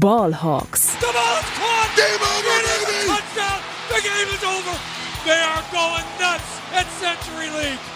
[0.00, 0.96] Ballhawks.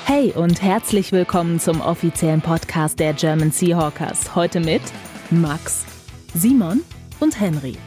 [0.04, 4.34] Hey und herzlich willkommen zum offiziellen Podcast der German Seahawkers.
[4.34, 4.82] Heute mit
[5.30, 5.86] Max,
[6.34, 6.82] Simon
[7.20, 7.78] und Henry.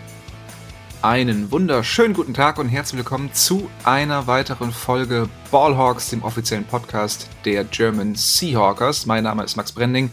[1.04, 7.30] Einen wunderschönen guten Tag und herzlich willkommen zu einer weiteren Folge Ballhawks, dem offiziellen Podcast
[7.46, 9.06] der German Seahawkers.
[9.06, 10.10] Mein Name ist Max Brending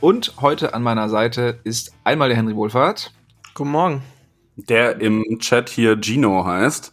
[0.00, 3.12] und heute an meiner Seite ist einmal der Henry Wohlfahrt.
[3.54, 4.02] Guten Morgen.
[4.56, 6.92] Der im Chat hier Gino heißt.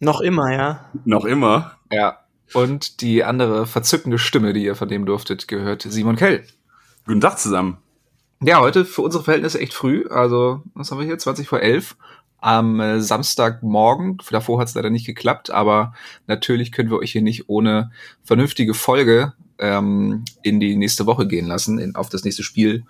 [0.00, 0.90] Noch immer, ja.
[1.04, 1.78] Noch immer.
[1.90, 2.18] Ja.
[2.54, 6.44] Und die andere verzückende Stimme, die ihr vernehmen durftet, gehört Simon Kell.
[7.06, 7.78] Guten Tag zusammen.
[8.42, 10.06] Ja, heute für unsere Verhältnisse echt früh.
[10.10, 11.18] Also, was haben wir hier?
[11.18, 11.96] 20 vor 11
[12.38, 14.18] am äh, Samstagmorgen.
[14.30, 15.94] Davor hat es leider nicht geklappt, aber
[16.26, 17.92] natürlich können wir euch hier nicht ohne
[18.24, 22.84] vernünftige Folge ähm, in die nächste Woche gehen lassen, in, auf das nächste Spiel,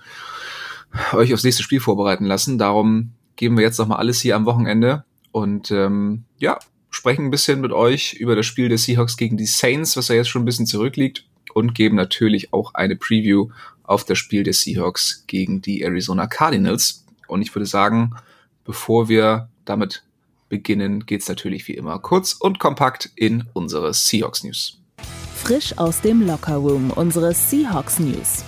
[1.12, 2.58] euch aufs nächste Spiel vorbereiten lassen.
[2.58, 6.58] Darum geben wir jetzt nochmal alles hier am Wochenende und ähm, ja,
[6.90, 10.14] sprechen ein bisschen mit euch über das Spiel der Seahawks gegen die Saints, was ja
[10.14, 13.48] jetzt schon ein bisschen zurückliegt und geben natürlich auch eine Preview
[13.82, 17.04] auf das Spiel der Seahawks gegen die Arizona Cardinals.
[17.28, 18.14] Und ich würde sagen,
[18.64, 20.02] bevor wir damit
[20.48, 24.78] beginnen, geht's natürlich wie immer kurz und kompakt in unsere Seahawks News.
[25.34, 28.44] Frisch aus dem Lockerroom, unsere Seahawks News.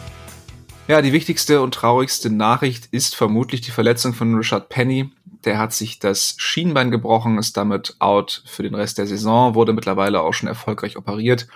[0.89, 5.11] Ja, die wichtigste und traurigste Nachricht ist vermutlich die Verletzung von Richard Penny.
[5.45, 9.75] Der hat sich das Schienbein gebrochen, ist damit out für den Rest der Saison, wurde
[9.75, 11.47] mittlerweile auch schon erfolgreich operiert.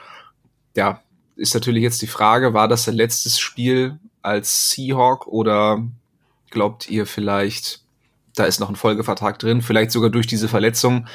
[0.77, 1.01] Ja,
[1.35, 5.83] ist natürlich jetzt die Frage, war das sein letztes Spiel als Seahawk oder
[6.51, 7.81] glaubt ihr vielleicht,
[8.37, 11.07] da ist noch ein Folgevertrag drin, vielleicht sogar durch diese Verletzung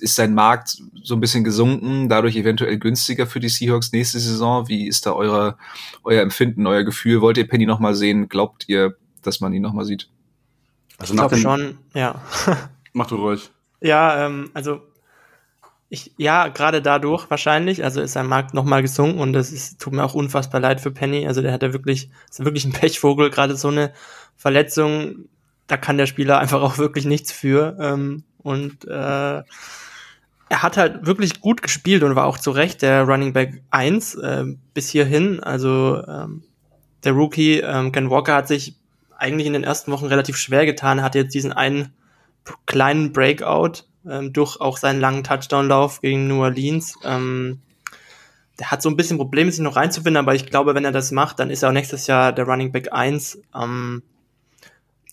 [0.00, 4.68] ist sein Markt so ein bisschen gesunken, dadurch eventuell günstiger für die Seahawks nächste Saison.
[4.68, 5.56] Wie ist da eure,
[6.04, 7.20] euer Empfinden, euer Gefühl?
[7.20, 8.28] Wollt ihr Penny nochmal sehen?
[8.28, 10.08] Glaubt ihr, dass man ihn nochmal sieht?
[10.98, 12.22] Also ich glaube schon, ja.
[12.92, 13.50] Mach du ruhig.
[13.80, 14.80] Ja, ähm, also
[15.90, 19.94] ich, ja, gerade dadurch wahrscheinlich, also ist sein Markt nochmal gesunken und das ist, tut
[19.94, 21.26] mir auch unfassbar leid für Penny.
[21.26, 23.92] Also der hat ja wirklich, ist wirklich ein Pechvogel, gerade so eine
[24.36, 25.28] Verletzung,
[25.66, 27.76] da kann der Spieler einfach auch wirklich nichts für.
[27.80, 29.42] Ähm, und äh,
[30.50, 34.14] er hat halt wirklich gut gespielt und war auch zu Recht der Running Back 1
[34.14, 35.40] äh, bis hierhin.
[35.40, 36.42] Also ähm,
[37.04, 38.76] der Rookie ähm, Ken Walker hat sich
[39.16, 41.92] eigentlich in den ersten Wochen relativ schwer getan, hat jetzt diesen einen
[42.66, 46.94] kleinen Breakout ähm, durch auch seinen langen Touchdown-Lauf gegen New Orleans.
[47.04, 47.60] Ähm,
[48.58, 51.12] der hat so ein bisschen Probleme, sich noch reinzufinden, aber ich glaube, wenn er das
[51.12, 53.42] macht, dann ist er auch nächstes Jahr der Running Back 1.
[53.54, 54.02] Ähm,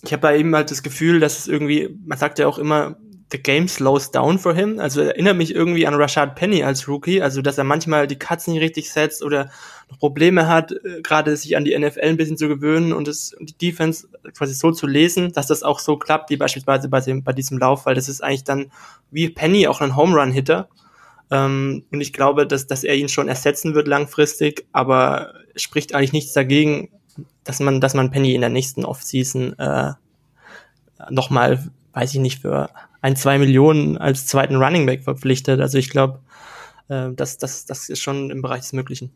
[0.01, 2.95] ich habe bei ihm halt das Gefühl, dass es irgendwie, man sagt ja auch immer,
[3.31, 4.79] the game slows down for him.
[4.79, 8.47] Also erinnert mich irgendwie an Rashad Penny als Rookie, also dass er manchmal die Cuts
[8.47, 9.49] nicht richtig setzt oder
[9.89, 13.35] noch Probleme hat, äh, gerade sich an die NFL ein bisschen zu gewöhnen und es,
[13.39, 17.23] die Defense quasi so zu lesen, dass das auch so klappt, wie beispielsweise bei, dem,
[17.23, 18.71] bei diesem Lauf, weil das ist eigentlich dann
[19.11, 20.69] wie Penny auch ein Home Run Hitter.
[21.31, 26.13] Ähm, und ich glaube, dass, dass er ihn schon ersetzen wird langfristig, aber spricht eigentlich
[26.13, 26.89] nichts dagegen,
[27.43, 29.93] dass man, dass man Penny in der nächsten Offseason äh,
[31.09, 32.69] nochmal, weiß ich nicht, für
[33.01, 35.61] ein, zwei Millionen als zweiten Running Back verpflichtet.
[35.61, 36.19] Also ich glaube,
[36.89, 39.11] äh, das, das, das ist schon im Bereich des Möglichen.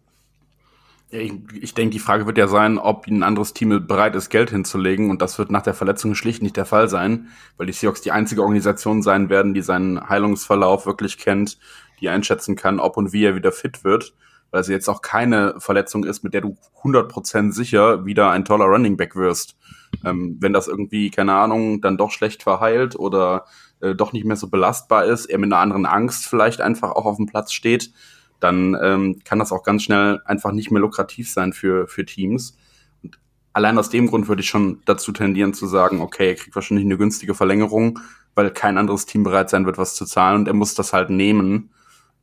[1.12, 4.52] Ich, ich denke, die Frage wird ja sein, ob ein anderes Team bereit ist, Geld
[4.52, 5.10] hinzulegen.
[5.10, 8.12] Und das wird nach der Verletzung schlicht nicht der Fall sein, weil die Seahawks die
[8.12, 11.60] einzige Organisation sein werden, die seinen Heilungsverlauf wirklich kennt,
[12.00, 14.14] die einschätzen kann, ob und wie er wieder fit wird.
[14.52, 18.66] Weil es jetzt auch keine Verletzung ist, mit der du 100% sicher wieder ein toller
[18.66, 19.56] Running Back wirst.
[20.04, 23.46] Ähm, wenn das irgendwie, keine Ahnung, dann doch schlecht verheilt oder
[23.82, 27.06] äh, doch nicht mehr so belastbar ist, er mit einer anderen Angst vielleicht einfach auch
[27.06, 27.92] auf dem Platz steht,
[28.40, 32.58] dann ähm, kann das auch ganz schnell einfach nicht mehr lukrativ sein für, für Teams.
[33.04, 33.20] Und
[33.54, 36.86] allein aus dem Grund würde ich schon dazu tendieren zu sagen, okay, er kriegt wahrscheinlich
[36.86, 38.00] eine günstige Verlängerung,
[38.36, 41.10] weil kein anderes Team bereit sein wird, was zu zahlen und er muss das halt
[41.10, 41.72] nehmen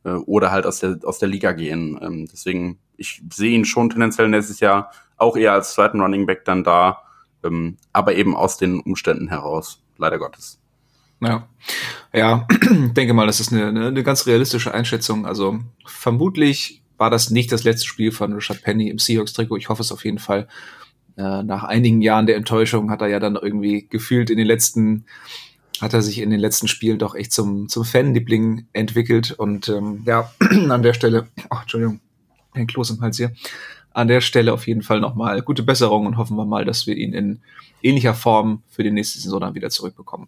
[0.07, 1.99] äh, oder halt aus der, aus der Liga gehen.
[2.01, 6.45] Ähm, deswegen, ich sehe ihn schon tendenziell nächstes Jahr auch eher als zweiten Running Back
[6.45, 7.01] dann da,
[7.43, 10.59] ähm, aber eben aus den Umständen heraus, leider Gottes.
[11.19, 11.47] Ja,
[12.13, 12.47] ja,
[12.95, 15.25] denke mal, das ist eine, eine, eine ganz realistische Einschätzung.
[15.25, 19.57] Also vermutlich war das nicht das letzte Spiel von Richard Penny im Seahawks-Trikot.
[19.57, 20.47] Ich hoffe es auf jeden Fall.
[21.17, 25.05] Äh, nach einigen Jahren der Enttäuschung hat er ja dann irgendwie gefühlt in den letzten,
[25.81, 29.31] hat er sich in den letzten Spielen doch echt zum, zum Fanliebling entwickelt.
[29.31, 30.31] Und ähm, ja,
[30.69, 31.99] an der Stelle, oh, Entschuldigung,
[32.53, 33.31] ein Kloß im Hals hier.
[33.93, 36.95] An der Stelle auf jeden Fall nochmal gute Besserung und hoffen wir mal, dass wir
[36.95, 37.41] ihn in
[37.81, 40.27] ähnlicher Form für die nächste Saison dann wieder zurückbekommen.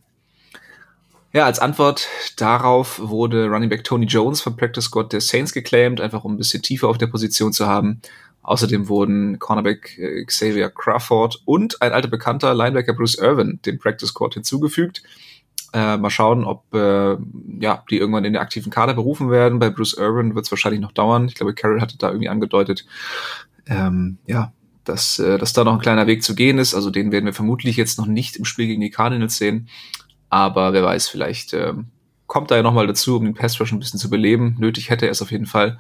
[1.32, 2.08] Ja, als Antwort
[2.38, 6.38] darauf wurde Running Back Tony Jones vom Practice Squad der Saints geclaimed, einfach um ein
[6.38, 8.02] bisschen tiefer auf der Position zu haben.
[8.42, 14.10] Außerdem wurden Cornerback äh, Xavier Crawford und ein alter Bekannter Linebacker Bruce Irvin dem Practice
[14.10, 15.04] Squad hinzugefügt.
[15.72, 17.18] Äh, mal schauen, ob äh,
[17.60, 19.60] ja, die irgendwann in den aktiven Kader berufen werden.
[19.60, 21.28] Bei Bruce Irvin wird es wahrscheinlich noch dauern.
[21.28, 22.86] Ich glaube, Carroll hatte da irgendwie angedeutet,
[23.68, 24.52] ähm, ja,
[24.84, 26.74] dass, äh, dass da noch ein kleiner Weg zu gehen ist.
[26.74, 29.70] Also den werden wir vermutlich jetzt noch nicht im Spiel gegen die Cardinals sehen.
[30.30, 31.74] Aber wer weiß, vielleicht äh,
[32.26, 34.56] kommt da ja nochmal dazu, um den Pass Rush ein bisschen zu beleben.
[34.60, 35.78] Nötig hätte er es auf jeden Fall.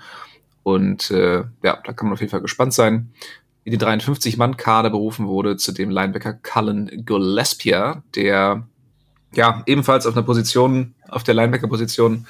[0.63, 3.11] Und äh, ja, da kann man auf jeden Fall gespannt sein.
[3.63, 8.67] In die 53-Mann-Kader berufen wurde zu dem Linebacker Cullen Gillespie, der
[9.33, 12.27] ja ebenfalls auf einer Position, auf der Linebacker-Position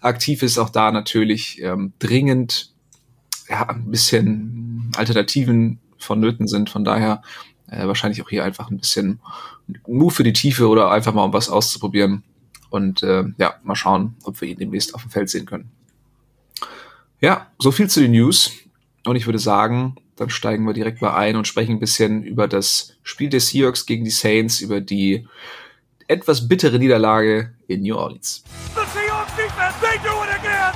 [0.00, 0.58] aktiv ist.
[0.58, 2.72] Auch da natürlich ähm, dringend
[3.48, 6.70] ja, ein bisschen Alternativen vonnöten sind.
[6.70, 7.22] Von daher
[7.68, 9.20] äh, wahrscheinlich auch hier einfach ein bisschen
[9.86, 12.22] Move für die Tiefe oder einfach mal um was auszuprobieren.
[12.70, 15.70] Und äh, ja, mal schauen, ob wir ihn demnächst auf dem Feld sehen können.
[17.20, 18.52] Ja, so viel zu den News.
[19.04, 22.48] Und ich würde sagen, dann steigen wir direkt mal ein und sprechen ein bisschen über
[22.48, 25.26] das Spiel des Seahawks gegen die Saints, über die
[26.08, 28.44] etwas bittere Niederlage in New Orleans.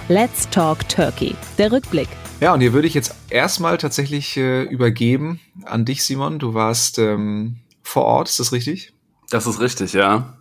[0.09, 1.37] Let's Talk Turkey.
[1.59, 2.09] Der Rückblick.
[2.41, 6.38] Ja, und hier würde ich jetzt erstmal tatsächlich äh, übergeben an dich, Simon.
[6.38, 8.93] Du warst ähm, vor Ort, ist das richtig?
[9.31, 10.37] Das ist richtig, ja.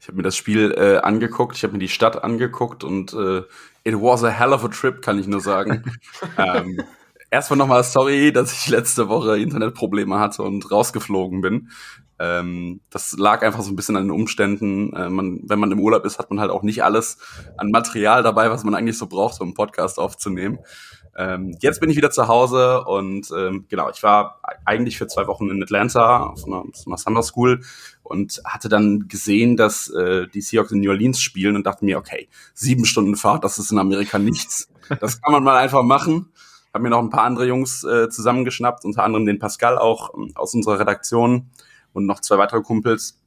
[0.00, 3.38] Ich habe mir das Spiel äh, angeguckt, ich habe mir die Stadt angeguckt und äh,
[3.84, 5.82] it was a hell of a trip, kann ich nur sagen.
[6.36, 6.82] ähm,
[7.34, 11.68] erstmal nochmal sorry, dass ich letzte Woche Internetprobleme hatte und rausgeflogen bin.
[12.18, 14.92] Ähm, das lag einfach so ein bisschen an den Umständen.
[14.94, 17.18] Äh, man, wenn man im Urlaub ist, hat man halt auch nicht alles
[17.56, 20.60] an Material dabei, was man eigentlich so braucht, um einen Podcast aufzunehmen.
[21.16, 25.26] Ähm, jetzt bin ich wieder zu Hause und ähm, genau, ich war eigentlich für zwei
[25.26, 27.62] Wochen in Atlanta auf einer, auf einer Summer School
[28.02, 31.98] und hatte dann gesehen, dass äh, die Seahawks in New Orleans spielen und dachte mir,
[31.98, 34.68] okay, sieben Stunden Fahrt, das ist in Amerika nichts.
[35.00, 36.32] Das kann man mal einfach machen.
[36.74, 40.32] Hab mir noch ein paar andere Jungs äh, zusammengeschnappt, unter anderem den Pascal auch ähm,
[40.34, 41.50] aus unserer Redaktion
[41.92, 43.22] und noch zwei weitere Kumpels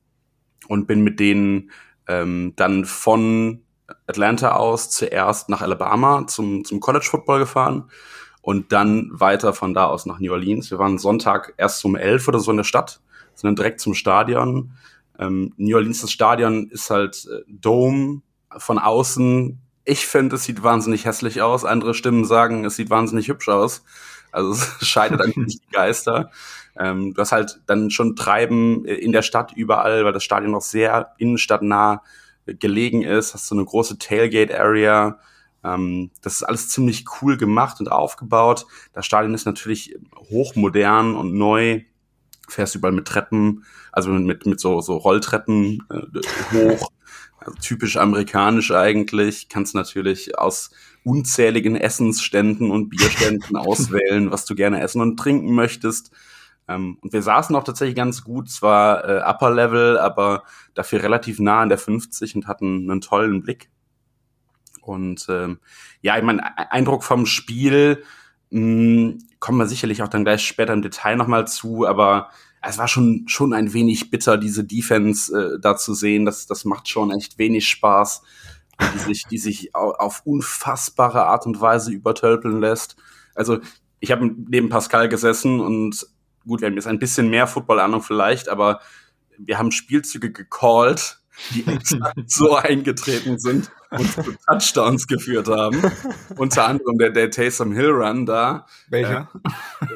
[0.67, 1.71] und bin mit denen
[2.07, 3.63] ähm, dann von
[4.05, 7.89] Atlanta aus zuerst nach Alabama zum, zum College Football gefahren
[8.41, 10.69] und dann weiter von da aus nach New Orleans.
[10.69, 13.01] Wir waren Sonntag erst um elf oder so in der Stadt,
[13.33, 14.71] sind dann direkt zum Stadion.
[15.19, 18.21] Ähm, New Orleans, das Stadion ist halt äh, Dome
[18.57, 19.59] von außen.
[19.89, 21.63] Ich finde, es sieht wahnsinnig hässlich aus.
[21.63, 23.83] Andere Stimmen sagen, es sieht wahnsinnig hübsch aus.
[24.33, 26.29] Also es scheidet eigentlich nicht die Geister.
[26.77, 30.61] Ähm, du hast halt dann schon Treiben in der Stadt überall, weil das Stadion noch
[30.61, 32.03] sehr innenstadtnah
[32.45, 35.19] gelegen ist, hast du eine große Tailgate-Area.
[35.63, 38.65] Ähm, das ist alles ziemlich cool gemacht und aufgebaut.
[38.91, 39.95] Das Stadion ist natürlich
[40.29, 41.83] hochmodern und neu.
[42.49, 43.63] Fährst überall mit Treppen,
[43.93, 46.91] also mit, mit so, so Rolltreppen äh, hoch.
[47.47, 49.47] Also typisch amerikanisch eigentlich.
[49.47, 50.71] Kannst natürlich aus
[51.03, 56.11] unzähligen Essensständen und Bierständen auswählen, was du gerne essen und trinken möchtest.
[56.67, 61.39] Ähm, und wir saßen auch tatsächlich ganz gut, zwar äh, Upper Level, aber dafür relativ
[61.39, 63.69] nah an der 50 und hatten einen tollen Blick.
[64.81, 65.59] Und ähm,
[66.01, 68.03] ja, ich mein e-, Eindruck vom Spiel
[68.49, 72.29] mh, hm, kommen wir sicherlich auch dann gleich später im Detail nochmal zu, aber
[72.61, 76.25] es war schon, schon ein wenig bitter, diese Defense äh, da zu sehen.
[76.25, 78.21] Das, das macht schon echt wenig Spaß,
[78.93, 82.95] die sich, die sich auf unfassbare Art und Weise übertölpeln lässt.
[83.35, 83.59] Also
[83.99, 86.07] ich habe neben Pascal gesessen und
[86.45, 88.81] gut, wir haben jetzt ein bisschen mehr Football-Ahnung vielleicht, aber
[89.37, 91.19] wir haben Spielzüge gecallt,
[91.53, 95.91] die exakt so eingetreten sind und zu Touchdowns geführt haben.
[96.35, 98.65] Unter anderem der, der Taysom Hill Run da.
[98.89, 99.29] Welcher?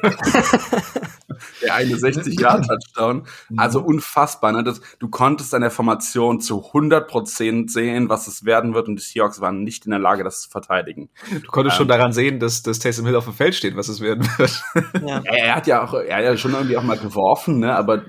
[1.62, 3.24] Der eine 60-Jahr-Touchdown.
[3.50, 3.60] Mhm.
[3.60, 4.52] Also unfassbar.
[4.52, 4.64] Ne?
[4.64, 9.04] Das, du konntest an der Formation zu 100% sehen, was es werden wird und die
[9.04, 11.10] Seahawks waren nicht in der Lage, das zu verteidigen.
[11.30, 13.88] Du konntest ähm, schon daran sehen, dass, dass Taysom Hill auf dem Feld steht, was
[13.88, 14.64] es werden wird.
[15.06, 15.22] Ja.
[15.32, 17.76] Er, er, hat ja auch, er hat ja schon irgendwie auch mal geworfen, ne?
[17.76, 18.04] aber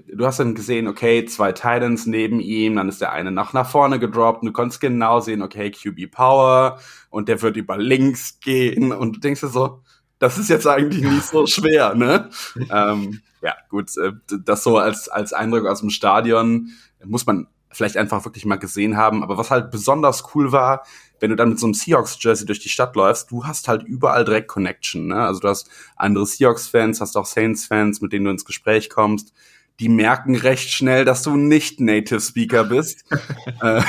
[0.00, 3.68] du hast dann gesehen, okay, zwei Titans neben ihm, dann ist der eine nach, nach
[3.68, 6.78] vorne gedroppt und du konntest genau sehen, okay, QB Power
[7.10, 9.82] und der wird über links gehen und du denkst dir so,
[10.18, 12.30] das ist jetzt eigentlich nicht so schwer, ne?
[12.70, 14.12] ähm, ja, gut, äh,
[14.44, 16.70] das so als, als Eindruck aus dem Stadion
[17.04, 19.22] muss man vielleicht einfach wirklich mal gesehen haben.
[19.22, 20.86] Aber was halt besonders cool war,
[21.20, 24.24] wenn du dann mit so einem Seahawks-Jersey durch die Stadt läufst, du hast halt überall
[24.24, 25.08] direkt Connection.
[25.08, 25.16] Ne?
[25.16, 29.32] Also du hast andere Seahawks-Fans, hast auch Saints-Fans, mit denen du ins Gespräch kommst.
[29.80, 33.04] Die merken recht schnell, dass du nicht Native Speaker bist
[33.60, 33.82] äh,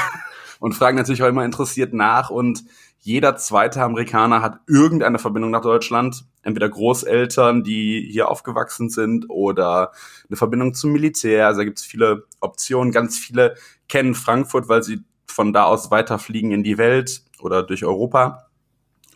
[0.59, 2.29] und fragen natürlich auch immer interessiert nach.
[2.29, 2.63] Und
[3.05, 6.25] jeder zweite Amerikaner hat irgendeine Verbindung nach Deutschland.
[6.41, 9.91] Entweder Großeltern, die hier aufgewachsen sind oder
[10.27, 11.45] eine Verbindung zum Militär.
[11.45, 12.91] Also da gibt es viele Optionen.
[12.91, 13.57] Ganz viele
[13.87, 18.47] kennen Frankfurt, weil sie von da aus weiterfliegen in die Welt oder durch Europa.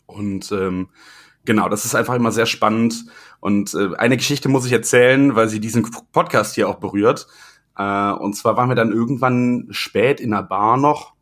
[0.05, 0.89] Und ähm,
[1.45, 3.05] Genau, das ist einfach immer sehr spannend.
[3.39, 7.25] Und äh, eine Geschichte muss ich erzählen, weil sie diesen Podcast hier auch berührt.
[7.75, 11.13] Äh, und zwar waren wir dann irgendwann spät in der Bar noch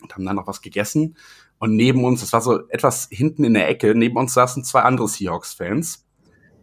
[0.00, 1.16] und haben dann noch was gegessen.
[1.58, 4.82] Und neben uns, das war so etwas hinten in der Ecke, neben uns saßen zwei
[4.82, 6.06] andere Seahawks-Fans.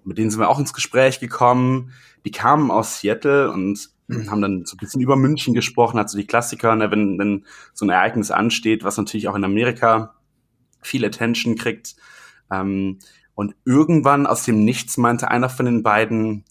[0.03, 1.91] Mit denen sind wir auch ins Gespräch gekommen.
[2.25, 3.89] Die kamen aus Seattle und
[4.29, 7.85] haben dann so ein bisschen über München gesprochen, also die Klassiker, ne, wenn, wenn so
[7.85, 10.15] ein Ereignis ansteht, was natürlich auch in Amerika
[10.81, 11.95] viel Attention kriegt.
[12.51, 12.99] Ähm,
[13.33, 16.45] und irgendwann aus dem Nichts meinte einer von den beiden,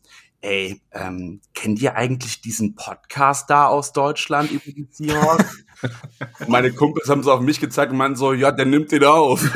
[0.45, 5.65] ey, ähm, kennt ihr eigentlich diesen Podcast da aus Deutschland über die Seahawks?
[6.49, 9.43] Meine Kumpels haben so auf mich gezeigt und meinen so, ja, der nimmt den auf.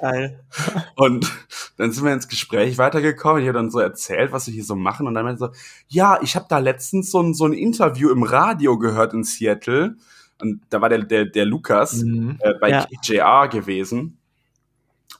[0.00, 0.44] Geil.
[0.96, 1.32] Und
[1.78, 3.42] dann sind wir ins Gespräch weitergekommen.
[3.42, 5.06] Ich habe dann so erzählt, was wir hier so machen.
[5.06, 5.48] Und dann meinte so,
[5.88, 9.96] ja, ich habe da letztens so ein, so ein Interview im Radio gehört in Seattle.
[10.40, 12.38] Und da war der, der, der Lukas mhm.
[12.40, 12.86] äh, bei ja.
[12.86, 14.18] KJR gewesen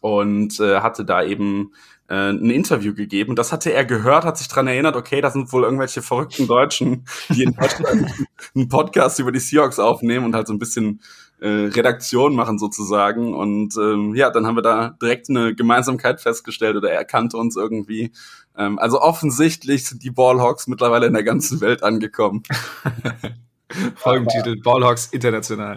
[0.00, 1.72] und äh, hatte da eben
[2.08, 3.36] äh, ein Interview gegeben.
[3.36, 7.04] Das hatte er gehört, hat sich dran erinnert, okay, das sind wohl irgendwelche verrückten Deutschen,
[7.30, 8.10] die in Deutschland
[8.54, 11.00] einen Podcast über die Seahawks aufnehmen und halt so ein bisschen
[11.40, 13.34] äh, Redaktion machen sozusagen.
[13.34, 17.56] Und ähm, ja, dann haben wir da direkt eine Gemeinsamkeit festgestellt oder er kannte uns
[17.56, 18.12] irgendwie.
[18.56, 22.42] Ähm, also offensichtlich sind die Ballhawks mittlerweile in der ganzen Welt angekommen.
[23.96, 25.76] Folgentitel Ballhawks international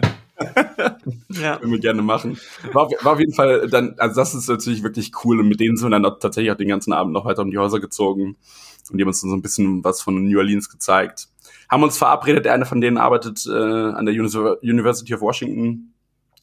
[1.28, 1.56] ja.
[1.58, 2.38] Können wir gerne machen.
[2.72, 5.76] War, war auf jeden Fall dann, also das ist natürlich wirklich cool und mit denen
[5.76, 8.36] sind wir dann tatsächlich auch den ganzen Abend noch weiter um die Häuser gezogen
[8.90, 11.28] und die haben uns dann so ein bisschen was von New Orleans gezeigt.
[11.68, 15.94] Haben uns verabredet, der eine von denen arbeitet äh, an der University of Washington,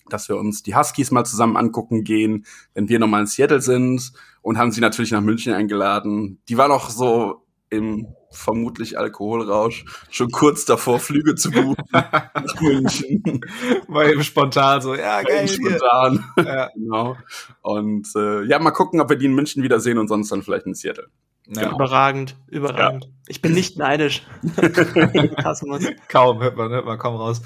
[0.10, 4.14] dass wir uns die Huskies mal zusammen angucken gehen, wenn wir nochmal in Seattle sind
[4.42, 6.40] und haben sie natürlich nach München eingeladen.
[6.48, 13.42] Die war noch so im vermutlich Alkoholrausch schon kurz davor, Flüge zu buchen nach München.
[13.88, 15.48] War eben spontan so, ja, geil.
[15.48, 16.24] Spontan.
[16.38, 16.70] Ja.
[16.76, 17.18] genau.
[17.62, 20.66] Und äh, ja, mal gucken, ob wir die in München wiedersehen und sonst dann vielleicht
[20.66, 21.08] in Seattle.
[21.50, 21.72] Ja.
[21.72, 23.06] Überragend, überragend.
[23.06, 23.12] Ja.
[23.30, 24.24] Ich bin nicht neidisch.
[26.10, 27.42] kaum, hört man, hört man kaum raus.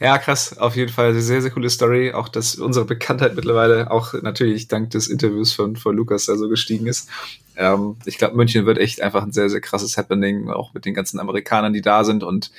[0.00, 1.14] Ja, krass, auf jeden Fall.
[1.14, 2.12] Sehr, sehr coole Story.
[2.12, 6.48] Auch, dass unsere Bekanntheit mittlerweile auch natürlich dank des Interviews von, von Lukas da so
[6.48, 7.08] gestiegen ist.
[7.56, 10.94] Ähm, ich glaube, München wird echt einfach ein sehr, sehr krasses Happening, auch mit den
[10.94, 12.22] ganzen Amerikanern, die da sind.
[12.22, 12.50] Und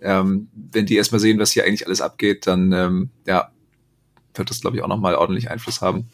[0.00, 3.50] ähm, wenn die erstmal sehen, was hier eigentlich alles abgeht, dann ähm, ja,
[4.34, 6.08] wird das, glaube ich, auch nochmal ordentlich Einfluss haben.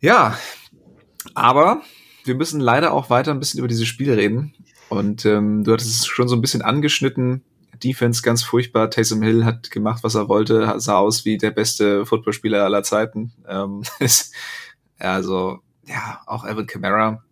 [0.00, 0.38] Ja,
[1.34, 1.82] aber
[2.24, 4.54] wir müssen leider auch weiter ein bisschen über diese Spiele reden.
[4.88, 7.42] Und ähm, du hattest es schon so ein bisschen angeschnitten.
[7.82, 8.90] Defense ganz furchtbar.
[8.90, 13.32] Taysom Hill hat gemacht, was er wollte, sah aus wie der beste Footballspieler aller Zeiten.
[13.46, 13.82] Ähm,
[14.98, 17.22] also, ja, auch Evan Kamara.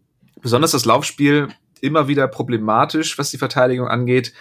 [0.46, 1.48] Besonders das Laufspiel
[1.80, 4.32] immer wieder problematisch, was die Verteidigung angeht.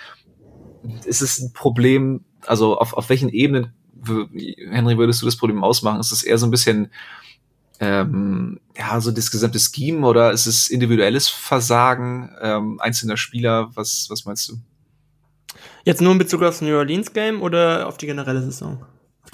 [1.04, 3.74] Ist es ein Problem, also auf, auf welchen Ebenen,
[4.70, 6.00] Henry, würdest du das Problem ausmachen?
[6.00, 6.92] Ist es eher so ein bisschen
[7.80, 13.72] ähm, ja, so das gesamte Scheme oder ist es individuelles Versagen ähm, einzelner Spieler?
[13.74, 14.60] Was, was meinst du?
[15.86, 18.86] Jetzt nur in Bezug auf das New Orleans Game oder auf die generelle Saison?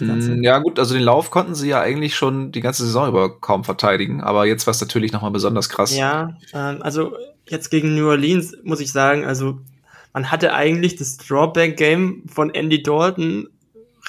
[0.01, 3.07] Die mm, ja gut, also den Lauf konnten sie ja eigentlich schon die ganze Saison
[3.07, 5.95] über kaum verteidigen, aber jetzt war es natürlich nochmal besonders krass.
[5.95, 7.15] Ja, ähm, also
[7.47, 9.59] jetzt gegen New Orleans muss ich sagen, also
[10.13, 13.47] man hatte eigentlich das Drawback-Game von Andy Dalton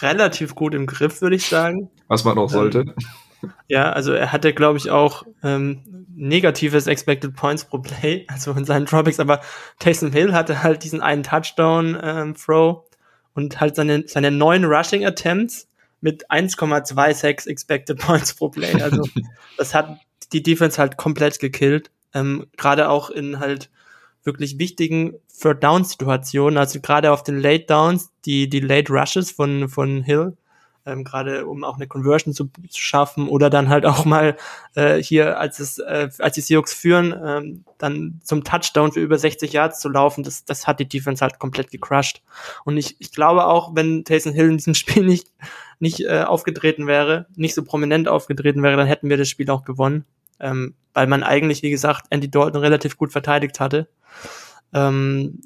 [0.00, 1.90] relativ gut im Griff, würde ich sagen.
[2.08, 2.80] Was man auch sollte.
[2.80, 2.94] Ähm,
[3.68, 8.64] ja, also er hatte, glaube ich, auch ähm, negatives Expected Points pro Play, also in
[8.64, 9.40] seinen Dropbacks, aber
[9.78, 12.98] Taysom Hill hatte halt diesen einen Touchdown-Throw ähm,
[13.34, 15.68] und halt seine, seine neun Rushing Attempts
[16.02, 18.74] mit 1,26 Expected Points pro Play.
[18.82, 19.02] Also
[19.56, 19.98] das hat
[20.32, 21.90] die Defense halt komplett gekillt.
[22.12, 23.70] Ähm, gerade auch in halt
[24.24, 29.30] wirklich wichtigen Third Down Situationen, also gerade auf den Late Downs, die, die Late Rushes
[29.30, 30.36] von, von Hill,
[30.84, 34.36] ähm, gerade um auch eine Conversion zu, zu, schaffen oder dann halt auch mal
[34.74, 39.18] äh, hier, als es, äh, als die Seahawks führen, ähm, dann zum Touchdown für über
[39.18, 42.22] 60 Yards zu laufen, das, das hat die Defense halt komplett gecrushed.
[42.64, 45.28] Und ich, ich glaube auch, wenn Taysom Hill in diesem Spiel nicht,
[45.78, 49.64] nicht äh, aufgetreten wäre, nicht so prominent aufgetreten wäre, dann hätten wir das Spiel auch
[49.64, 50.04] gewonnen.
[50.40, 53.88] Ähm, weil man eigentlich, wie gesagt, Andy Dalton relativ gut verteidigt hatte.
[54.74, 55.40] Ähm,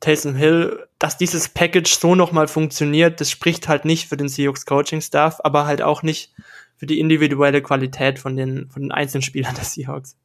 [0.00, 4.66] Taysom Hill, dass dieses Package so nochmal funktioniert, das spricht halt nicht für den Seahawks
[4.66, 6.32] Coaching Staff, aber halt auch nicht
[6.76, 10.16] für die individuelle Qualität von den, von den einzelnen Spielern der Seahawks.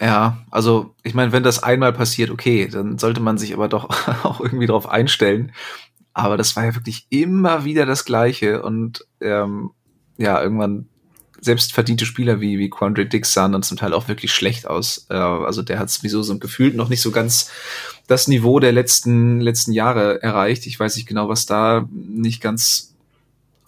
[0.00, 3.90] Ja, also ich meine, wenn das einmal passiert, okay, dann sollte man sich aber doch
[4.24, 5.52] auch irgendwie darauf einstellen.
[6.14, 9.72] Aber das war ja wirklich immer wieder das Gleiche und ähm,
[10.18, 10.88] ja, irgendwann
[11.42, 15.06] selbst verdiente Spieler wie, wie Quandre Dix sahen dann zum Teil auch wirklich schlecht aus.
[15.10, 17.50] Äh, also der hat sowieso so gefühlt noch nicht so ganz
[18.06, 20.66] das Niveau der letzten, letzten Jahre erreicht.
[20.66, 22.94] Ich weiß nicht genau, was da nicht ganz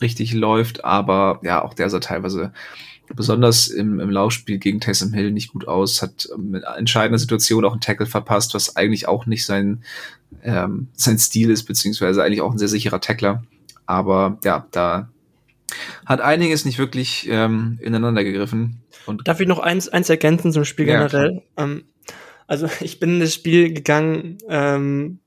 [0.01, 2.53] richtig läuft, aber ja, auch der sah teilweise
[3.15, 7.73] besonders im, im Laufspiel gegen Taysom Hill nicht gut aus, hat mit entscheidender Situation auch
[7.73, 9.83] einen Tackle verpasst, was eigentlich auch nicht sein,
[10.43, 13.43] ähm, sein Stil ist, beziehungsweise eigentlich auch ein sehr sicherer Tackler.
[13.87, 15.09] Aber ja, da
[16.07, 18.83] hat einiges nicht wirklich ähm, ineinander gegriffen.
[19.07, 21.43] Und Darf ich noch eins, eins ergänzen zum Spiel ja, generell?
[21.57, 21.85] Ähm,
[22.47, 25.21] also ich bin in das Spiel gegangen, ähm,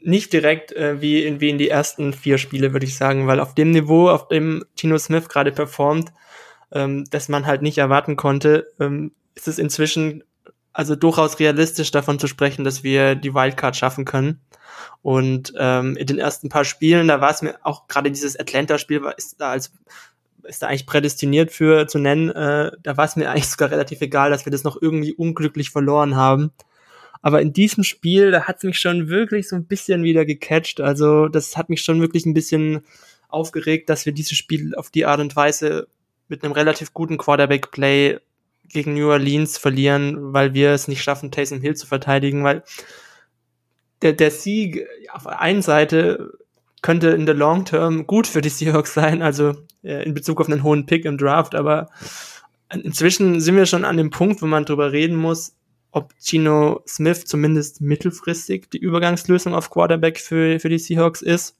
[0.00, 3.40] nicht direkt äh, wie, in, wie in die ersten vier Spiele, würde ich sagen, weil
[3.40, 6.12] auf dem Niveau, auf dem Tino Smith gerade performt,
[6.72, 10.22] ähm, dass man halt nicht erwarten konnte, ähm, ist es inzwischen
[10.74, 14.40] also durchaus realistisch davon zu sprechen, dass wir die Wildcard schaffen können.
[15.02, 19.00] Und ähm, in den ersten paar Spielen, da war es mir auch gerade dieses Atlanta-Spiel,
[19.16, 19.72] ist da als
[20.42, 22.28] ist da eigentlich prädestiniert für zu nennen.
[22.30, 25.70] Äh, da war es mir eigentlich sogar relativ egal, dass wir das noch irgendwie unglücklich
[25.70, 26.50] verloren haben.
[27.22, 30.80] Aber in diesem Spiel, da hat es mich schon wirklich so ein bisschen wieder gecatcht.
[30.80, 32.82] Also das hat mich schon wirklich ein bisschen
[33.28, 35.88] aufgeregt, dass wir dieses Spiel auf die Art und Weise
[36.28, 38.18] mit einem relativ guten Quarterback-Play
[38.68, 42.62] gegen New Orleans verlieren, weil wir es nicht schaffen, Taysom Hill zu verteidigen, weil
[44.02, 46.32] der, der Sieg auf der einen Seite
[46.82, 50.48] könnte in der Long Term gut für die Seahawks sein, also äh, in Bezug auf
[50.48, 51.88] einen hohen Pick im Draft, aber
[52.70, 55.54] inzwischen sind wir schon an dem Punkt, wo man drüber reden muss,
[55.94, 61.56] ob Gino Smith zumindest mittelfristig die Übergangslösung auf Quarterback für, für die Seahawks ist.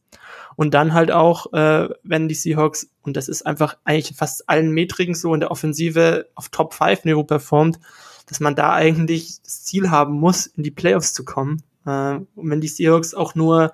[0.57, 4.71] Und dann halt auch, äh, wenn die Seahawks, und das ist einfach eigentlich fast allen
[4.71, 7.79] Metriken so in der Offensive auf Top 5 Niveau performt,
[8.27, 11.63] dass man da eigentlich das Ziel haben muss, in die Playoffs zu kommen.
[11.87, 13.73] Äh, und wenn die Seahawks auch nur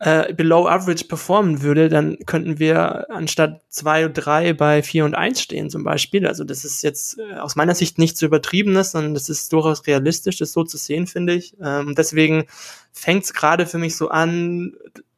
[0.00, 5.14] äh, below average performen würde, dann könnten wir anstatt zwei und drei bei vier und
[5.14, 6.26] eins stehen zum Beispiel.
[6.26, 9.86] Also das ist jetzt äh, aus meiner Sicht nicht zu übertriebenes, sondern das ist durchaus
[9.86, 11.54] realistisch, das so zu sehen, finde ich.
[11.62, 12.46] Ähm, deswegen
[12.92, 14.72] fängt es gerade für mich so an,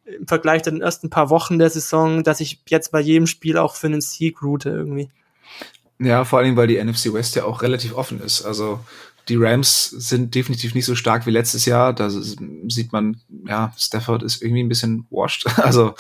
[0.05, 3.59] im Vergleich zu den ersten paar Wochen der Saison, dass ich jetzt bei jedem Spiel
[3.59, 5.11] auch für einen Sieg route irgendwie.
[6.01, 8.43] Ja, vor allem, weil die NFC West ja auch relativ offen ist.
[8.43, 8.81] Also
[9.29, 11.93] die Rams sind definitiv nicht so stark wie letztes Jahr.
[11.93, 15.47] Da sieht man, ja, Stafford ist irgendwie ein bisschen washed.
[15.63, 15.95] Also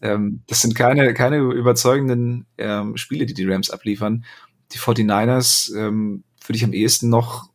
[0.00, 4.24] ähm, das sind keine, keine überzeugenden ähm, Spiele, die die Rams abliefern.
[4.72, 7.50] Die 49ers ähm, würde ich am ehesten noch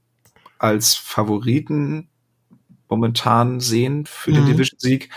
[0.60, 2.08] als Favoriten
[2.89, 4.48] momentan sehen für den mhm.
[4.48, 5.10] Division-Sieg.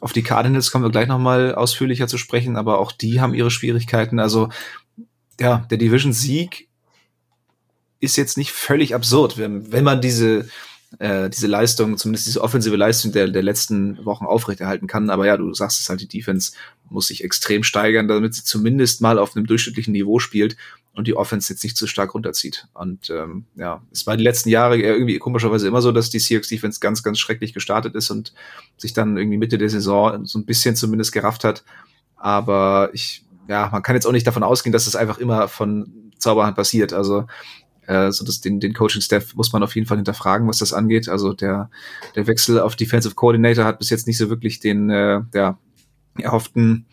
[0.00, 3.50] Auf die Cardinals kommen wir gleich nochmal ausführlicher zu sprechen, aber auch die haben ihre
[3.50, 4.18] Schwierigkeiten.
[4.18, 4.50] Also
[5.40, 6.65] ja, der Division-Sieg
[8.00, 10.48] ist jetzt nicht völlig absurd, wenn, wenn man diese,
[10.98, 15.10] äh, diese Leistung, zumindest diese offensive Leistung der, der letzten Wochen aufrechterhalten kann.
[15.10, 16.52] Aber ja, du sagst es halt, die Defense
[16.88, 20.56] muss sich extrem steigern, damit sie zumindest mal auf einem durchschnittlichen Niveau spielt
[20.96, 22.68] und die Offense jetzt nicht zu stark runterzieht.
[22.72, 26.48] Und ähm, ja, es war die letzten Jahre irgendwie komischerweise immer so, dass die Seahawks
[26.48, 28.32] Defense ganz, ganz schrecklich gestartet ist und
[28.78, 31.64] sich dann irgendwie Mitte der Saison so ein bisschen zumindest gerafft hat.
[32.16, 36.12] Aber ich, ja, man kann jetzt auch nicht davon ausgehen, dass es einfach immer von
[36.18, 36.94] Zauberhand passiert.
[36.94, 37.26] Also
[37.86, 41.08] äh, so dass den, den Coaching-Staff muss man auf jeden Fall hinterfragen, was das angeht.
[41.08, 41.70] Also der,
[42.14, 45.58] der Wechsel auf Defensive Coordinator hat bis jetzt nicht so wirklich den äh, der
[46.18, 46.86] erhofften,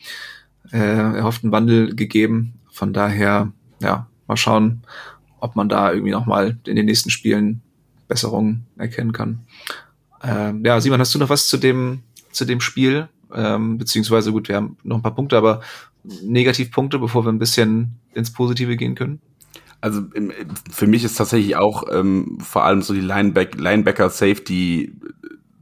[0.72, 2.56] äh, erhofften Wandel gegeben.
[2.72, 4.82] Von daher, ja, mal schauen,
[5.40, 7.62] ob man da irgendwie nochmal in den nächsten Spielen
[8.08, 9.40] Besserungen erkennen kann.
[10.24, 12.02] Ähm, ja, Simon, hast du noch was zu dem,
[12.32, 13.10] zu dem Spiel?
[13.34, 15.62] Ähm, beziehungsweise gut, wir haben noch ein paar Punkte, aber
[16.04, 19.22] Negativpunkte, bevor wir ein bisschen ins Positive gehen können?
[19.84, 20.02] Also
[20.72, 24.96] für mich ist tatsächlich auch ähm, vor allem so die Lineback Linebacker Safety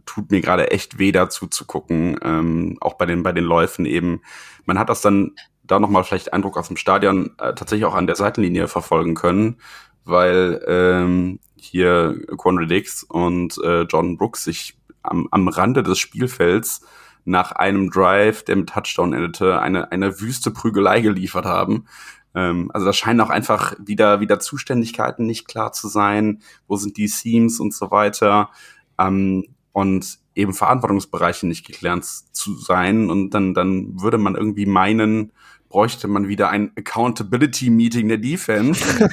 [0.05, 3.87] tut mir gerade echt weh dazu zu gucken, ähm, auch bei den bei den Läufen
[3.87, 4.21] eben.
[4.65, 5.31] Man hat das dann
[5.63, 9.15] da noch mal vielleicht Eindruck aus dem Stadion äh, tatsächlich auch an der Seitenlinie verfolgen
[9.15, 9.57] können,
[10.05, 16.81] weil ähm, hier Quandre Dix und äh, John Brooks sich am, am Rande des Spielfelds
[17.25, 21.85] nach einem Drive, der mit Touchdown endete, eine, eine wüste Prügelei geliefert haben.
[22.33, 26.41] Ähm, also da scheinen auch einfach wieder, wieder Zuständigkeiten nicht klar zu sein.
[26.67, 28.49] Wo sind die Themes und so weiter.
[28.97, 33.09] Ähm, und eben Verantwortungsbereiche nicht geklärt zu sein.
[33.09, 35.31] Und dann, dann würde man irgendwie meinen,
[35.69, 38.83] bräuchte man wieder ein Accountability Meeting der Defense.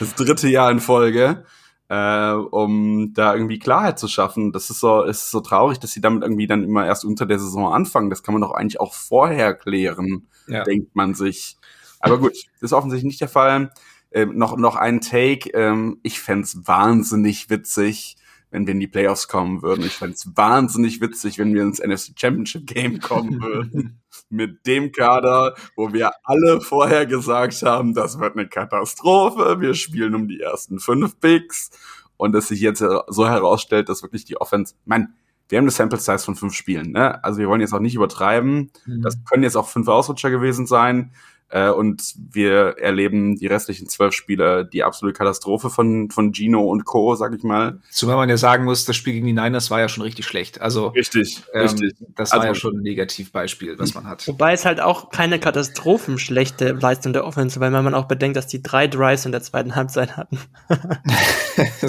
[0.00, 1.44] das dritte Jahr in Folge.
[1.88, 4.50] Äh, um da irgendwie Klarheit zu schaffen.
[4.50, 7.38] Das ist so, ist so traurig, dass sie damit irgendwie dann immer erst unter der
[7.38, 8.10] Saison anfangen.
[8.10, 10.64] Das kann man doch eigentlich auch vorher klären, ja.
[10.64, 11.58] denkt man sich.
[12.06, 13.70] Aber gut, das ist offensichtlich nicht der Fall.
[14.12, 15.50] Ähm, noch, noch ein Take.
[15.50, 18.16] Ähm, ich fände wahnsinnig witzig,
[18.50, 19.84] wenn wir in die Playoffs kommen würden.
[19.84, 24.00] Ich fände wahnsinnig witzig, wenn wir ins NFC Championship Game kommen würden.
[24.30, 29.60] Mit dem Kader, wo wir alle vorher gesagt haben, das wird eine Katastrophe.
[29.60, 31.70] Wir spielen um die ersten fünf Picks.
[32.16, 35.14] Und es sich jetzt so herausstellt, dass wirklich die Offense, man,
[35.48, 37.22] wir haben eine Sample Size von fünf Spielen, ne?
[37.22, 38.70] Also wir wollen jetzt auch nicht übertreiben.
[38.86, 39.02] Mhm.
[39.02, 41.12] Das können jetzt auch fünf Ausrutscher gewesen sein.
[41.48, 46.84] Äh, und wir erleben die restlichen zwölf Spiele die absolute Katastrophe von, von Gino und
[46.84, 47.80] Co., sag ich mal.
[47.90, 50.60] Zumal man ja sagen muss, das Spiel gegen die Niners war ja schon richtig schlecht.
[50.60, 51.94] Also richtig, ähm, richtig.
[52.16, 54.26] Das war Also- ja schon ein Negativbeispiel, was man hat.
[54.26, 58.62] Wobei es halt auch keine katastrophenschlechte Leistung der Offense, weil man auch bedenkt, dass die
[58.62, 60.38] drei Drives in der zweiten Halbzeit hatten.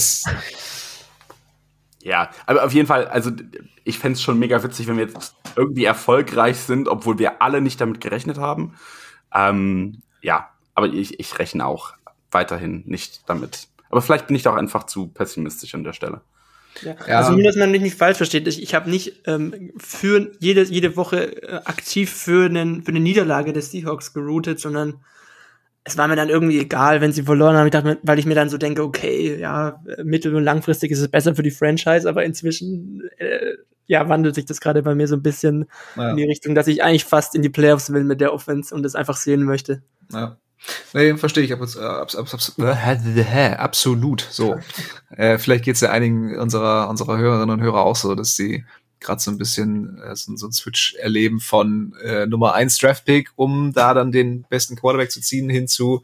[2.03, 3.31] Ja, aber auf jeden Fall, also
[3.83, 7.81] ich fänd's schon mega witzig, wenn wir jetzt irgendwie erfolgreich sind, obwohl wir alle nicht
[7.81, 8.75] damit gerechnet haben.
[9.33, 11.93] Ähm, ja, aber ich, ich rechne auch
[12.31, 13.67] weiterhin nicht damit.
[13.89, 16.21] Aber vielleicht bin ich da auch einfach zu pessimistisch an der Stelle.
[16.81, 16.95] Ja.
[17.07, 17.17] Ja.
[17.19, 18.47] Also nur, dass man mich nicht falsch versteht.
[18.47, 22.99] Ich, ich habe nicht ähm, für jede, jede Woche äh, aktiv für, einen, für eine
[22.99, 24.95] Niederlage des Seahawks geroutet, sondern
[25.83, 27.65] es war mir dann irgendwie egal, wenn sie verloren haben.
[27.65, 30.99] Ich dachte, mir- weil ich mir dann so denke, okay, ja, mittel- und langfristig ist
[30.99, 33.53] es besser für die Franchise, aber inzwischen äh,
[33.87, 36.11] ja, wandelt sich das gerade bei mir so ein bisschen ja.
[36.11, 38.83] in die Richtung, dass ich eigentlich fast in die Playoffs will mit der Offense und
[38.83, 39.81] das einfach sehen möchte.
[40.11, 40.37] Ja.
[40.93, 41.53] Nee, verstehe ich.
[41.53, 44.27] Abs, abs, abs, abs, äh, absolut.
[44.29, 44.57] So.
[45.11, 48.65] äh, vielleicht geht's ja einigen unserer, unserer Hörerinnen und Hörer auch so, dass sie
[48.99, 53.31] gerade so ein bisschen äh, so, so ein Switch erleben von äh, Nummer 1 Draftpick,
[53.35, 56.03] um da dann den besten Quarterback zu ziehen, hinzu,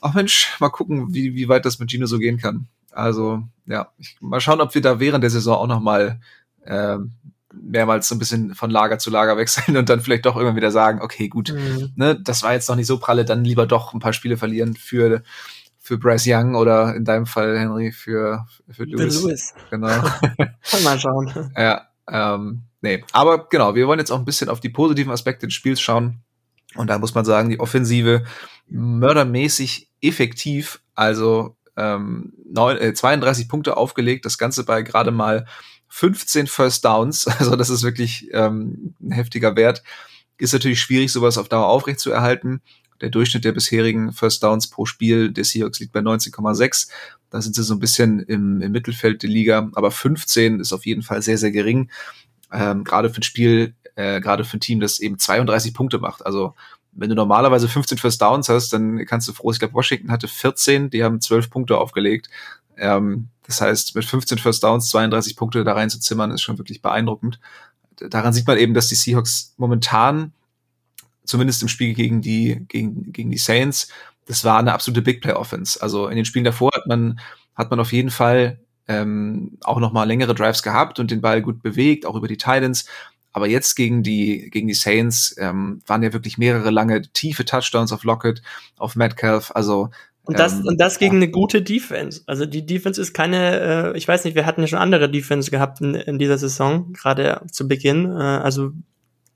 [0.00, 2.68] ach Mensch, mal gucken, wie, wie weit das mit Gino so gehen kann.
[2.90, 5.80] Also, ja, ich, mal schauen, ob wir da während der Saison auch noch
[6.68, 7.14] ähm,
[7.52, 10.70] mehrmals so ein bisschen von Lager zu Lager wechseln und dann vielleicht doch irgendwann wieder
[10.70, 11.54] sagen, okay, gut,
[11.96, 14.74] ne, das war jetzt noch nicht so pralle, dann lieber doch ein paar Spiele verlieren
[14.74, 15.22] für,
[15.78, 19.22] für Bryce Young oder in deinem Fall, Henry, für, für Lewis.
[19.22, 19.54] Lewis.
[19.70, 19.88] Genau.
[20.84, 21.50] Mal schauen.
[21.56, 23.04] ja, ähm, nee.
[23.12, 26.20] Aber genau, wir wollen jetzt auch ein bisschen auf die positiven Aspekte des Spiels schauen.
[26.74, 28.24] Und da muss man sagen, die Offensive
[28.68, 35.46] mördermäßig effektiv, also ähm, neun, äh, 32 Punkte aufgelegt, das Ganze bei gerade mal
[35.98, 39.82] 15 First Downs, also das ist wirklich ähm, ein heftiger Wert.
[40.38, 42.60] Ist natürlich schwierig, sowas auf Dauer aufrecht zu erhalten.
[43.00, 46.88] Der Durchschnitt der bisherigen First Downs pro Spiel der Seahawks liegt bei 19,6.
[47.30, 50.86] Da sind sie so ein bisschen im, im Mittelfeld der Liga, aber 15 ist auf
[50.86, 51.90] jeden Fall sehr, sehr gering.
[52.52, 56.24] Ähm, gerade für ein Spiel, äh, gerade für ein Team, das eben 32 Punkte macht.
[56.24, 56.54] Also
[56.92, 59.50] wenn du normalerweise 15 First Downs hast, dann kannst du froh.
[59.50, 59.54] sein.
[59.54, 62.28] Ich glaube, Washington hatte 14, die haben 12 Punkte aufgelegt.
[62.78, 67.40] Ähm, das heißt, mit 15 First Downs 32 Punkte da reinzuzimmern, ist schon wirklich beeindruckend.
[67.96, 70.32] Daran sieht man eben, dass die Seahawks momentan,
[71.24, 73.88] zumindest im Spiel gegen die, gegen, gegen die Saints,
[74.26, 75.80] das war eine absolute Big Play Offense.
[75.80, 77.18] Also in den Spielen davor hat man,
[77.54, 81.40] hat man auf jeden Fall ähm, auch noch mal längere Drives gehabt und den Ball
[81.42, 82.86] gut bewegt, auch über die Titans.
[83.32, 87.92] Aber jetzt gegen die, gegen die Saints ähm, waren ja wirklich mehrere lange, tiefe Touchdowns
[87.92, 88.42] auf Lockett,
[88.76, 89.52] auf Metcalf.
[89.54, 89.90] Also
[90.28, 92.20] Und das, ähm, und das gegen eine gute Defense.
[92.26, 95.50] Also die Defense ist keine, äh, ich weiß nicht, wir hatten ja schon andere Defense
[95.50, 98.04] gehabt in, in dieser Saison, gerade zu Beginn.
[98.12, 98.72] Äh, also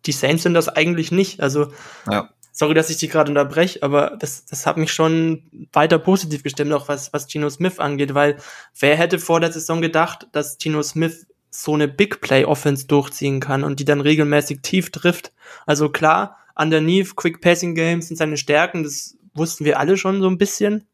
[0.05, 1.41] die Saints sind das eigentlich nicht.
[1.41, 1.69] Also
[2.11, 2.29] Ja.
[2.53, 6.75] sorry, dass ich die gerade unterbreche, aber das, das hat mich schon weiter positiv gestimmt,
[6.75, 8.37] auch was, was Gino Smith angeht, weil
[8.79, 13.41] wer hätte vor der Saison gedacht, dass Gino Smith so eine Big Play Offense durchziehen
[13.41, 15.33] kann und die dann regelmäßig tief trifft.
[15.65, 20.29] Also klar, underneath Quick Passing Games sind seine Stärken, das wussten wir alle schon so
[20.29, 20.87] ein bisschen.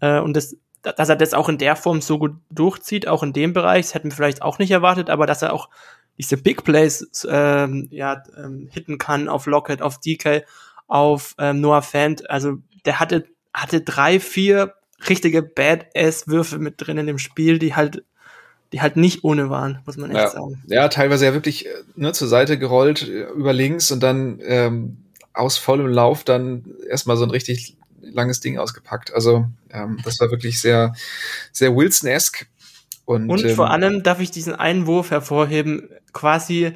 [0.00, 3.32] Äh, und das, dass er das auch in der Form so gut durchzieht, auch in
[3.32, 5.68] dem Bereich, das hätten wir vielleicht auch nicht erwartet, aber dass er auch
[6.18, 10.44] diese Big Plays ähm, ja, ähm, hitten kann auf Lockett, auf DK,
[10.86, 12.30] auf ähm, Noah Fant.
[12.30, 14.74] Also der hatte, hatte drei, vier
[15.08, 18.02] richtige Badass-Würfe mit drin in dem Spiel, die halt,
[18.72, 20.30] die halt nicht ohne waren, muss man echt Ja.
[20.30, 20.62] sagen.
[20.68, 24.98] Ja, teilweise ja wirklich äh, ne, zur Seite gerollt, äh, über links und dann ähm,
[25.36, 29.12] aus vollem Lauf dann erstmal so ein richtig langes Ding ausgepackt.
[29.12, 30.94] Also ähm, das war wirklich sehr,
[31.52, 32.46] sehr Wilson-esque.
[33.04, 36.72] Und, Und ähm, vor allem darf ich diesen Einwurf hervorheben, quasi,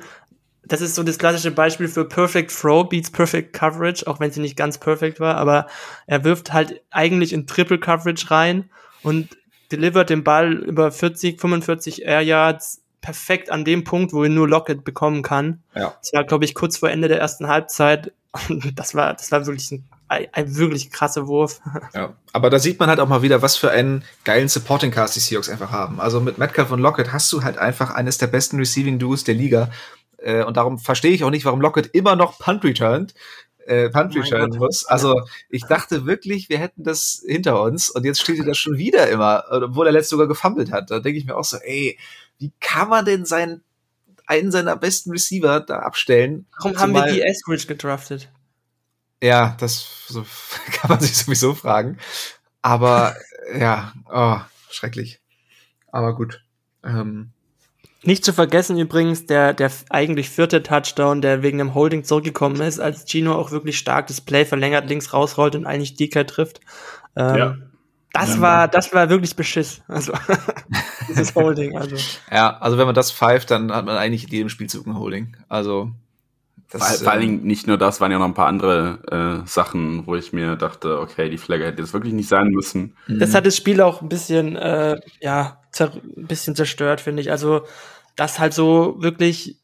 [0.65, 4.41] das ist so das klassische Beispiel für Perfect Throw beats Perfect Coverage, auch wenn sie
[4.41, 5.67] nicht ganz perfekt war, aber
[6.07, 8.71] er wirft halt eigentlich in Triple Coverage rein
[9.03, 9.37] und
[9.73, 14.49] delivert den Ball über 40, 45 Air Yards perfekt an dem Punkt, wo ihn nur
[14.49, 15.63] Lockett bekommen kann.
[15.75, 15.95] Ja.
[16.01, 18.13] Das war, glaube ich, kurz vor Ende der ersten Halbzeit.
[18.33, 21.61] Und das war, das war wirklich ein, ein, wirklich krasser Wurf.
[21.95, 25.17] Ja, aber da sieht man halt auch mal wieder, was für einen geilen Supporting Cast
[25.17, 26.01] die Seahawks einfach haben.
[26.01, 29.35] Also mit Metcalf und Lockett hast du halt einfach eines der besten Receiving Duos der
[29.35, 29.71] Liga.
[30.19, 33.15] Äh, und darum verstehe ich auch nicht, warum Lockett immer noch Punt returned.
[33.67, 34.87] Äh, Punt returnen muss.
[34.87, 38.79] Also ich dachte wirklich, wir hätten das hinter uns und jetzt steht er da schon
[38.79, 40.91] wieder immer, obwohl er letztes sogar gefummelt hat.
[40.91, 41.99] Da denke ich mir auch so, ey,
[42.39, 43.63] wie kann man denn seinen
[44.31, 46.47] einen seiner besten Receiver da abstellen?
[46.57, 48.31] Warum haben wir die Eskridge gedraftet?
[49.23, 50.25] Ja, das so,
[50.73, 51.99] kann man sich sowieso fragen.
[52.63, 53.17] Aber
[53.59, 54.39] ja, oh,
[54.71, 55.21] schrecklich.
[55.89, 56.45] Aber gut.
[56.85, 57.33] Ähm,
[58.05, 62.79] Nicht zu vergessen übrigens, der, der eigentlich vierte Touchdown, der wegen dem Holding zurückgekommen ist,
[62.79, 66.61] als Gino auch wirklich stark das Play verlängert, links rausrollt und eigentlich DK trifft.
[67.17, 67.57] Ähm, ja.
[68.13, 69.83] Das ja, war, das war wirklich Beschiss.
[69.89, 70.13] Also,
[71.11, 71.97] dieses Holding, also.
[72.31, 75.37] Ja, also wenn man das pfeift, dann hat man eigentlich in jedem Spielzug ein Holding.
[75.49, 75.91] Also,
[76.71, 79.49] das, vor, vor allen Dingen nicht nur das, waren ja noch ein paar andere äh,
[79.49, 82.97] Sachen, wo ich mir dachte, okay, die Flagge hätte jetzt wirklich nicht sein müssen.
[83.09, 87.31] Das hat das Spiel auch ein bisschen, äh, ja, ein bisschen zerstört, finde ich.
[87.31, 87.63] Also,
[88.17, 89.59] dass halt so wirklich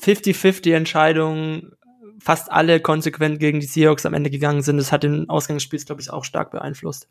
[0.00, 1.72] 50-50 Entscheidungen
[2.20, 5.62] fast alle konsequent gegen die Seahawks am Ende gegangen sind, das hat den Ausgang des
[5.62, 7.08] Spiels, glaube ich, auch stark beeinflusst.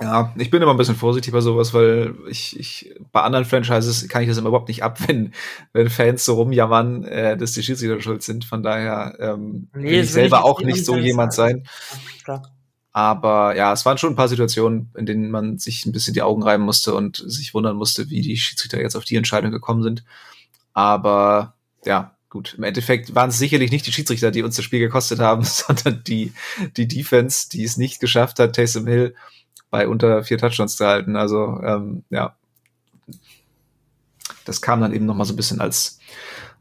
[0.00, 4.08] Ja, ich bin immer ein bisschen vorsichtig bei sowas, weil ich, ich bei anderen Franchises
[4.08, 5.32] kann ich das immer überhaupt nicht ab, wenn,
[5.72, 8.44] wenn Fans so rumjammern, äh, dass die Schiedsrichter schuld sind.
[8.44, 11.64] Von daher ähm, nee, will ich selber auch nicht so jemand sein.
[12.26, 12.42] Ja,
[12.92, 16.22] Aber ja, es waren schon ein paar Situationen, in denen man sich ein bisschen die
[16.22, 19.82] Augen reiben musste und sich wundern musste, wie die Schiedsrichter jetzt auf die Entscheidung gekommen
[19.82, 20.04] sind.
[20.72, 24.80] Aber ja, gut, im Endeffekt waren es sicherlich nicht die Schiedsrichter, die uns das Spiel
[24.80, 26.32] gekostet haben, sondern die,
[26.76, 29.14] die Defense, die es nicht geschafft hat, Taysom Hill
[29.76, 31.16] bei unter vier Touchdowns zu halten.
[31.16, 32.34] Also ähm, ja,
[34.46, 35.98] das kam dann eben noch mal so ein bisschen als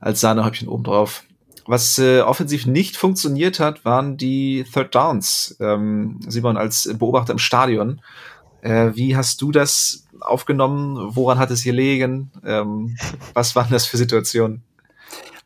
[0.02, 1.24] als Sahnehäubchen oben drauf.
[1.66, 5.56] Was äh, offensiv nicht funktioniert hat, waren die Third Downs.
[5.62, 8.02] Ähm, Simon, als Beobachter im Stadion,
[8.62, 11.16] äh, wie hast du das aufgenommen?
[11.16, 12.32] Woran hat es gelegen?
[12.46, 12.98] Ähm,
[13.34, 14.62] was waren das für Situationen?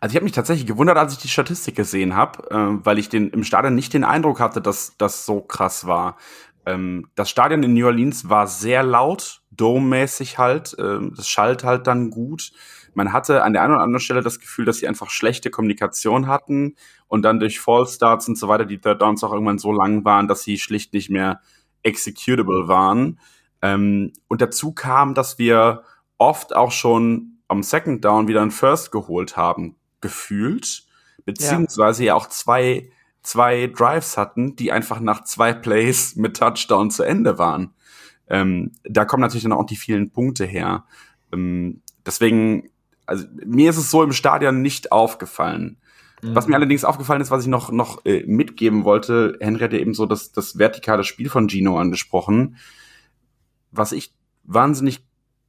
[0.02, 3.10] Also ich habe mich tatsächlich gewundert, als ich die Statistik gesehen habe, äh, weil ich
[3.10, 6.18] den im Stadion nicht den Eindruck hatte, dass das so krass war.
[6.66, 10.76] Ähm, das Stadion in New Orleans war sehr laut, dome-mäßig halt.
[10.80, 12.52] Ähm, das schallt halt dann gut.
[12.94, 16.28] Man hatte an der einen oder anderen Stelle das Gefühl, dass sie einfach schlechte Kommunikation
[16.28, 16.76] hatten
[17.08, 20.28] und dann durch Fallstarts und so weiter die Third Downs auch irgendwann so lang waren,
[20.28, 21.42] dass sie schlicht nicht mehr
[21.84, 23.20] executable waren.
[23.62, 25.84] Ähm, und dazu kam, dass wir
[26.18, 30.84] oft auch schon am Second Down wieder ein First geholt haben, gefühlt,
[31.26, 32.90] beziehungsweise ja, ja auch zwei
[33.22, 37.74] zwei Drives hatten, die einfach nach zwei Plays mit Touchdown zu Ende waren.
[38.28, 40.86] Ähm, da kommen natürlich dann auch die vielen Punkte her.
[41.34, 42.70] Ähm, deswegen,
[43.06, 45.78] also mir ist es so im Stadion nicht aufgefallen.
[46.22, 46.36] Mhm.
[46.36, 49.80] Was mir allerdings aufgefallen ist, was ich noch, noch äh, mitgeben wollte, Henry hat ja
[49.80, 52.58] eben so das, das vertikale Spiel von Gino angesprochen.
[53.72, 55.06] Was ich wahnsinnig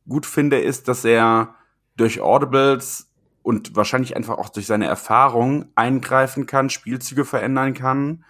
[0.08, 1.54] gut finde, ist, dass er
[1.96, 3.09] durch Audibles
[3.42, 8.24] und wahrscheinlich einfach auch durch seine Erfahrung eingreifen kann, Spielzüge verändern kann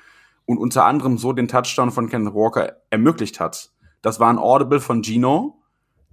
[0.47, 3.73] und unter anderem so den Touchdown von Kenneth Walker ermöglicht hat.
[4.03, 5.63] Das war ein Audible von Gino,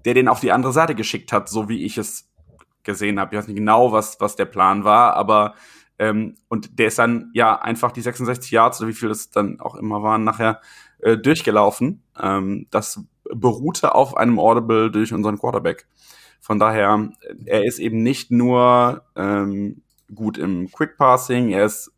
[0.05, 2.29] der den auf die andere Seite geschickt hat, so wie ich es
[2.83, 3.33] gesehen habe.
[3.35, 5.55] Ich weiß nicht genau, was, was der Plan war, aber
[5.99, 9.59] ähm, und der ist dann ja einfach die 66 Yards oder wie viel es dann
[9.59, 10.61] auch immer waren, nachher
[10.99, 12.03] äh, durchgelaufen.
[12.19, 13.01] Ähm, das
[13.33, 15.87] beruhte auf einem Audible durch unseren Quarterback.
[16.47, 17.09] Von daher,
[17.43, 19.81] er ist eben nicht nur ähm,
[20.15, 21.91] gut im Quick Passing, er ist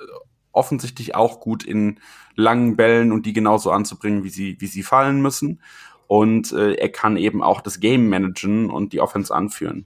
[0.52, 2.00] offensichtlich auch gut in
[2.34, 5.62] langen Bällen und die genauso anzubringen, wie sie, wie sie fallen müssen.
[6.08, 9.86] Und äh, er kann eben auch das Game managen und die Offense anführen.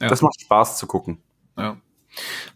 [0.00, 0.08] Ja.
[0.08, 1.18] Das macht Spaß zu gucken.
[1.58, 1.76] Ja,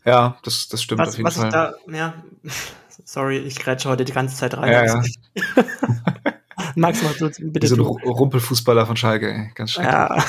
[0.07, 1.49] ja das, das stimmt was, auf jeden was Fall.
[1.49, 2.14] Ich da, ja,
[3.05, 4.72] sorry, ich grätsche heute die ganze Zeit rein.
[4.72, 5.03] Ja, ja.
[6.80, 7.66] Max, du bitte.
[7.66, 9.50] So ein Rumpelfußballer von Schalke, ey.
[9.54, 9.92] ganz schrecklich.
[9.92, 10.24] Ja.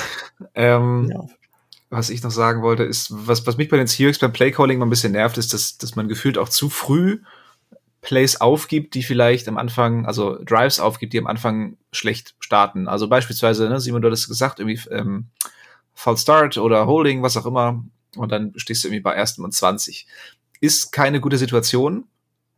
[0.56, 1.26] Ähm, ja.
[1.90, 4.86] Was ich noch sagen wollte, ist, was, was mich bei den Seahawks beim Playcalling mal
[4.86, 7.20] ein bisschen nervt, ist, dass, dass man gefühlt auch zu früh
[8.02, 12.88] Plays aufgibt, die vielleicht am Anfang, also Drives aufgibt, die am Anfang schlecht starten.
[12.88, 15.28] Also beispielsweise, ne, Simon, du hattest gesagt, irgendwie ähm,
[15.94, 17.84] Fall Start oder Holding, was auch immer,
[18.16, 20.08] und dann stehst du irgendwie bei ersten und 20.
[20.62, 22.06] Ist keine gute Situation,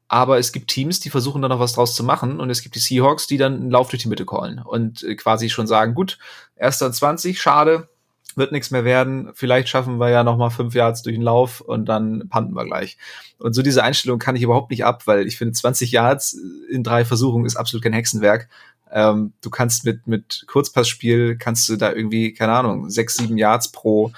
[0.10, 2.76] aber es gibt Teams, die versuchen dann noch was draus zu machen und es gibt
[2.76, 5.94] die Seahawks, die dann einen Lauf durch die Mitte callen und äh, quasi schon sagen,
[5.94, 6.18] gut,
[6.56, 7.88] erster und 20, schade,
[8.36, 11.62] wird nichts mehr werden, vielleicht schaffen wir ja noch mal fünf Yards durch den Lauf
[11.62, 12.98] und dann panten wir gleich.
[13.38, 16.38] Und so diese Einstellung kann ich überhaupt nicht ab, weil ich finde 20 Yards
[16.72, 18.50] in drei Versuchungen ist absolut kein Hexenwerk.
[18.92, 23.72] Ähm, du kannst mit, mit Kurzpassspiel, kannst du da irgendwie, keine Ahnung, sechs, sieben Yards
[23.72, 24.12] pro,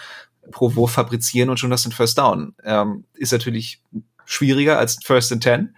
[0.51, 2.55] pro Wurf fabrizieren und schon du einen First Down.
[2.63, 3.81] Ähm, ist natürlich
[4.31, 5.75] schwieriger als First and Ten.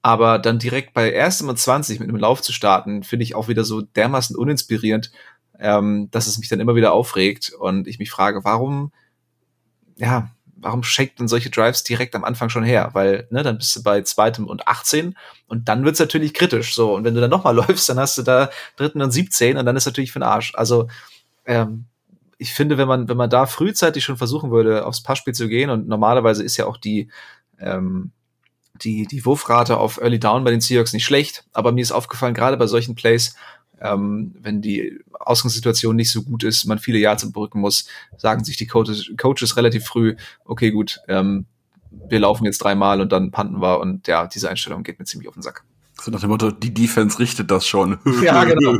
[0.00, 3.48] Aber dann direkt bei erstem und 20 mit einem Lauf zu starten, finde ich auch
[3.48, 5.10] wieder so dermaßen uninspirierend,
[5.58, 8.92] ähm, dass es mich dann immer wieder aufregt und ich mich frage, warum,
[9.96, 12.90] ja, warum shakt denn solche Drives direkt am Anfang schon her?
[12.92, 15.16] Weil, ne, dann bist du bei zweitem und 18
[15.48, 16.74] und dann wird's natürlich kritisch.
[16.74, 19.66] So, und wenn du dann nochmal läufst, dann hast du da dritten und 17 und
[19.66, 20.52] dann ist natürlich für den Arsch.
[20.54, 20.88] Also,
[21.44, 21.86] ähm,
[22.38, 25.70] ich finde, wenn man, wenn man da frühzeitig schon versuchen würde, aufs Passspiel zu gehen,
[25.70, 27.10] und normalerweise ist ja auch die,
[27.60, 28.12] ähm,
[28.82, 32.34] die, die Wurfrate auf Early Down bei den Seahawks nicht schlecht, aber mir ist aufgefallen,
[32.34, 33.34] gerade bei solchen Plays,
[33.80, 38.56] ähm, wenn die Ausgangssituation nicht so gut ist, man viele Yards überbrücken muss, sagen sich
[38.56, 41.46] die Coaches, Coaches relativ früh, okay, gut, ähm,
[41.90, 45.28] wir laufen jetzt dreimal und dann panten wir und ja, diese Einstellung geht mir ziemlich
[45.28, 45.64] auf den Sack.
[46.00, 47.98] So nach dem Motto, die Defense richtet das schon.
[48.22, 48.76] Ja, genau.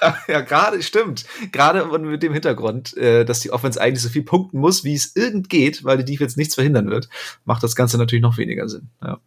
[0.00, 1.24] ja, ja gerade, stimmt.
[1.52, 5.14] Gerade mit dem Hintergrund, äh, dass die Offense eigentlich so viel punkten muss, wie es
[5.16, 7.08] irgend geht, weil die Defense nichts verhindern wird,
[7.44, 8.88] macht das Ganze natürlich noch weniger Sinn.
[9.02, 9.20] Ja.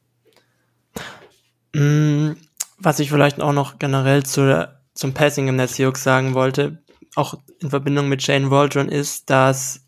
[1.74, 2.38] Mm,
[2.80, 6.80] was ich vielleicht auch noch generell zu, zum Passing im Netz sagen wollte,
[7.16, 9.86] auch in Verbindung mit Shane Waldron, ist, dass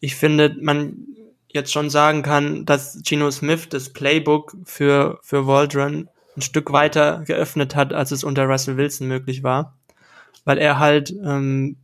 [0.00, 1.06] ich finde, man
[1.48, 7.22] jetzt schon sagen kann, dass Geno Smith das Playbook für, für Waldron ein Stück weiter
[7.26, 9.76] geöffnet hat, als es unter Russell Wilson möglich war.
[10.44, 11.76] Weil er halt ähm,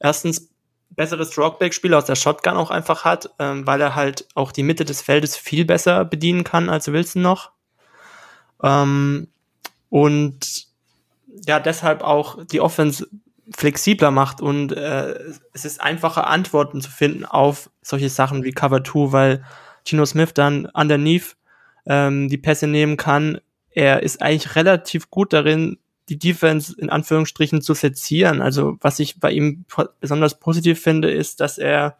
[0.00, 0.50] erstens
[0.90, 4.84] besseres Dropback-Spiel aus der Shotgun auch einfach hat, ähm, weil er halt auch die Mitte
[4.84, 7.52] des Feldes viel besser bedienen kann als Wilson noch.
[8.62, 9.28] Ähm,
[9.88, 10.66] und
[11.46, 13.06] ja, deshalb auch die Offense
[13.54, 15.18] flexibler macht und äh,
[15.52, 19.44] es ist einfacher Antworten zu finden auf solche Sachen wie Cover 2, weil
[19.84, 21.36] Gino Smith dann underneath
[21.86, 23.40] ähm, die Pässe nehmen kann,
[23.74, 28.42] er ist eigentlich relativ gut darin, die Defense in Anführungsstrichen zu sezieren.
[28.42, 29.64] Also was ich bei ihm
[30.00, 31.96] besonders positiv finde, ist, dass er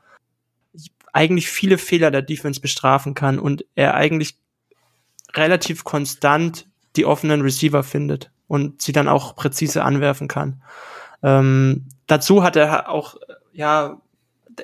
[1.13, 4.39] eigentlich viele Fehler der Defense bestrafen kann und er eigentlich
[5.35, 10.63] relativ konstant die offenen Receiver findet und sie dann auch präzise anwerfen kann.
[11.23, 13.17] Ähm, dazu hat er auch,
[13.53, 14.01] ja,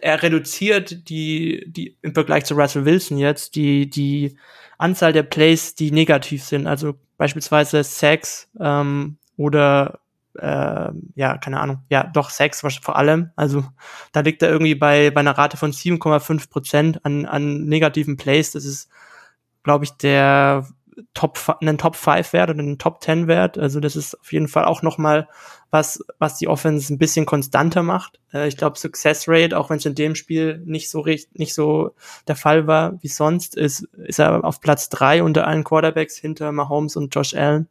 [0.03, 4.37] er reduziert die, die im Vergleich zu Russell Wilson jetzt die, die
[4.78, 10.00] Anzahl der Plays, die negativ sind, also beispielsweise Sex ähm, oder
[10.38, 13.30] äh, ja, keine Ahnung, ja, doch Sex vor allem.
[13.36, 13.64] Also
[14.12, 18.52] da liegt er irgendwie bei, bei einer Rate von 7,5 Prozent an, an negativen Plays.
[18.52, 18.88] Das ist,
[19.64, 20.66] glaube ich, der
[21.14, 23.58] Top, einen Top 5 Wert oder einen Top 10 Wert.
[23.58, 25.28] Also das ist auf jeden Fall auch nochmal
[25.70, 28.20] was, was die Offense ein bisschen konstanter macht.
[28.33, 31.54] Äh, ich glaube, Success Rate, auch wenn es in dem Spiel nicht so richtig, nicht
[31.54, 31.90] so
[32.26, 36.52] der Fall war wie sonst, ist, ist er auf Platz drei unter allen Quarterbacks hinter
[36.52, 37.68] Mahomes und Josh Allen.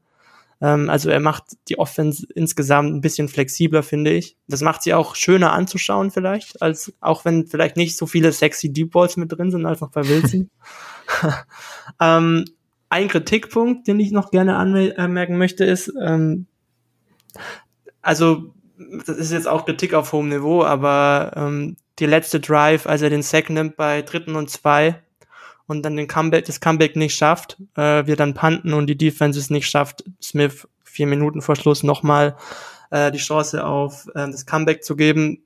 [0.62, 4.38] Ähm, also er macht die Offense insgesamt ein bisschen flexibler, finde ich.
[4.47, 8.71] Das macht sie auch schöner anzuschauen vielleicht, als auch wenn vielleicht nicht so viele sexy
[8.71, 10.49] Deep Balls mit drin sind, einfach bei Wilson.
[12.01, 12.45] ähm,
[12.89, 16.47] ein Kritikpunkt, den ich noch gerne anmerken möchte, ist, ähm,
[18.07, 18.53] also
[19.05, 23.09] das ist jetzt auch Kritik auf hohem Niveau, aber ähm, die letzte Drive, als er
[23.09, 25.03] den Sack nimmt bei dritten und zwei
[25.65, 29.37] und dann den Comeback, das Comeback nicht schafft, äh, wir dann panten und die Defense
[29.37, 32.37] es nicht schafft, Smith vier Minuten vor Schluss nochmal
[32.91, 35.43] äh, die Chance auf äh, das Comeback zu geben,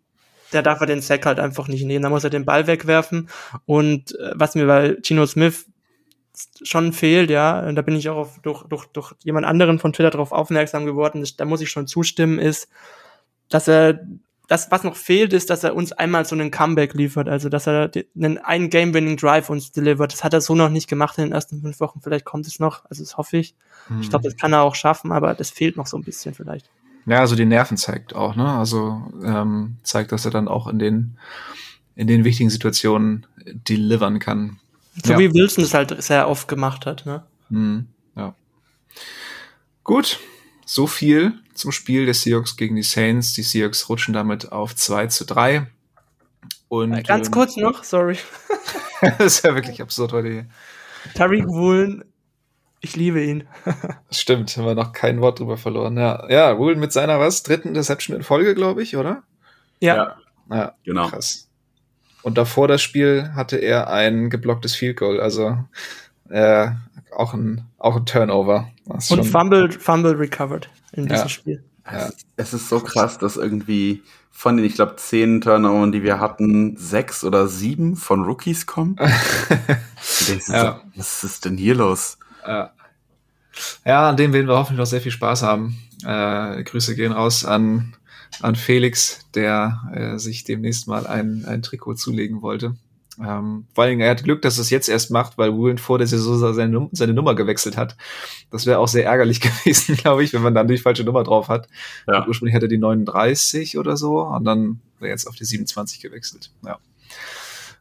[0.54, 2.04] der darf er den Sack halt einfach nicht nehmen.
[2.04, 3.30] Da muss er den Ball wegwerfen.
[3.66, 5.66] Und äh, was mir bei Gino Smith
[6.64, 10.12] schon fehlt, ja, da bin ich auch auf, durch, durch, durch jemand anderen von Twitter
[10.12, 12.70] darauf aufmerksam geworden, da muss ich schon zustimmen, ist,
[13.50, 14.06] dass er,
[14.48, 17.68] das, was noch fehlt, ist, dass er uns einmal so einen Comeback liefert, also dass
[17.68, 20.12] er einen, einen Game-Winning-Drive uns delivert.
[20.12, 22.60] Das hat er so noch nicht gemacht in den ersten fünf Wochen, vielleicht kommt es
[22.60, 23.56] noch, also das hoffe ich.
[23.88, 24.02] Mhm.
[24.02, 26.70] Ich glaube, das kann er auch schaffen, aber das fehlt noch so ein bisschen vielleicht.
[27.06, 28.48] Ja, also die Nerven zeigt auch, ne?
[28.48, 31.18] Also ähm, zeigt, dass er dann auch in den
[31.96, 34.60] in den wichtigen Situationen delivern kann.
[35.04, 35.20] So ja.
[35.20, 37.24] wie Wilson es halt sehr oft gemacht hat, ne?
[37.50, 38.36] Mhm, ja.
[39.84, 40.20] Gut,
[40.66, 43.34] so viel zum Spiel der Seahawks gegen die Saints.
[43.34, 45.68] Die Seahawks rutschen damit auf 2 zu 3.
[46.70, 48.18] Und, äh, Ganz ähm, kurz noch, sorry.
[49.02, 50.46] das ist ja wirklich absurd heute hier.
[51.16, 52.06] Tariq Woolen,
[52.80, 53.48] ich liebe ihn.
[54.12, 55.98] Stimmt, haben wir noch kein Wort drüber verloren.
[55.98, 57.44] Ja, ja Woolen mit seiner was?
[57.44, 59.24] Dritten Interception in Folge, glaube ich, oder?
[59.80, 59.96] Ja.
[59.96, 60.18] ja.
[60.50, 61.10] Ja, genau.
[61.10, 61.50] Krass.
[62.24, 65.58] Und davor das Spiel hatte er ein geblocktes Field Goal, also
[66.30, 66.70] äh,
[67.16, 68.70] auch ein auch ein Turnover.
[68.86, 71.30] Und Fumble, Fumble recovered in diesem ja.
[71.30, 71.64] Spiel.
[71.92, 72.10] Ja.
[72.36, 76.78] Es ist so krass, dass irgendwie von den, ich glaube, zehn Turnovern, die wir hatten,
[76.78, 78.96] sechs oder sieben von Rookies kommen.
[80.48, 80.80] ja.
[80.80, 82.18] so, was ist denn hier los?
[82.48, 82.72] Ja.
[83.86, 85.78] ja, an dem werden wir hoffentlich noch sehr viel Spaß haben.
[86.06, 87.96] Äh, Grüße gehen raus an
[88.42, 92.76] an Felix, der äh, sich demnächst mal ein, ein Trikot zulegen wollte.
[93.20, 95.98] Ähm, vor allem, er hat Glück, dass er es jetzt erst macht, weil Woolen vor
[95.98, 97.98] der Saison seine, seine Nummer gewechselt hat.
[98.50, 101.50] Das wäre auch sehr ärgerlich gewesen, glaube ich, wenn man dann die falsche Nummer drauf
[101.50, 101.68] hat.
[102.08, 102.26] Ja.
[102.28, 106.52] Ursprünglich hatte er die 39 oder so und dann wäre jetzt auf die 27 gewechselt.
[106.66, 106.80] Ja.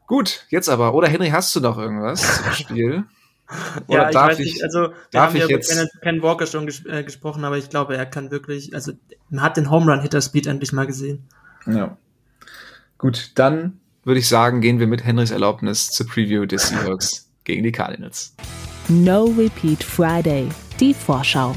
[0.05, 0.93] Gut, jetzt aber.
[0.93, 3.05] Oder Henry, hast du noch irgendwas zum Spiel?
[3.87, 6.65] Oder ja, ich weiß nicht, also wir darf haben ja jetzt über Ken Walker schon
[6.65, 8.93] ges äh, gesprochen, aber ich glaube, er kann wirklich, also
[9.29, 11.27] man hat den Home Run Hitter Speed endlich mal gesehen.
[11.65, 11.97] Ja.
[12.97, 17.63] Gut, dann würde ich sagen, gehen wir mit Henrys Erlaubnis zur Preview des Seahawks gegen
[17.63, 18.35] die Cardinals.
[18.87, 20.49] No Repeat Friday,
[20.79, 21.55] die Vorschau.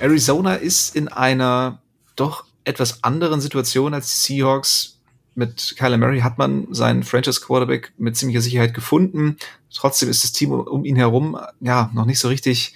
[0.00, 1.80] Arizona ist in einer
[2.16, 4.93] doch etwas anderen Situation als die Seahawks.
[5.34, 9.36] Mit Kyler Murray hat man seinen Franchise Quarterback mit ziemlicher Sicherheit gefunden.
[9.72, 12.74] Trotzdem ist das Team um ihn herum ja noch nicht so richtig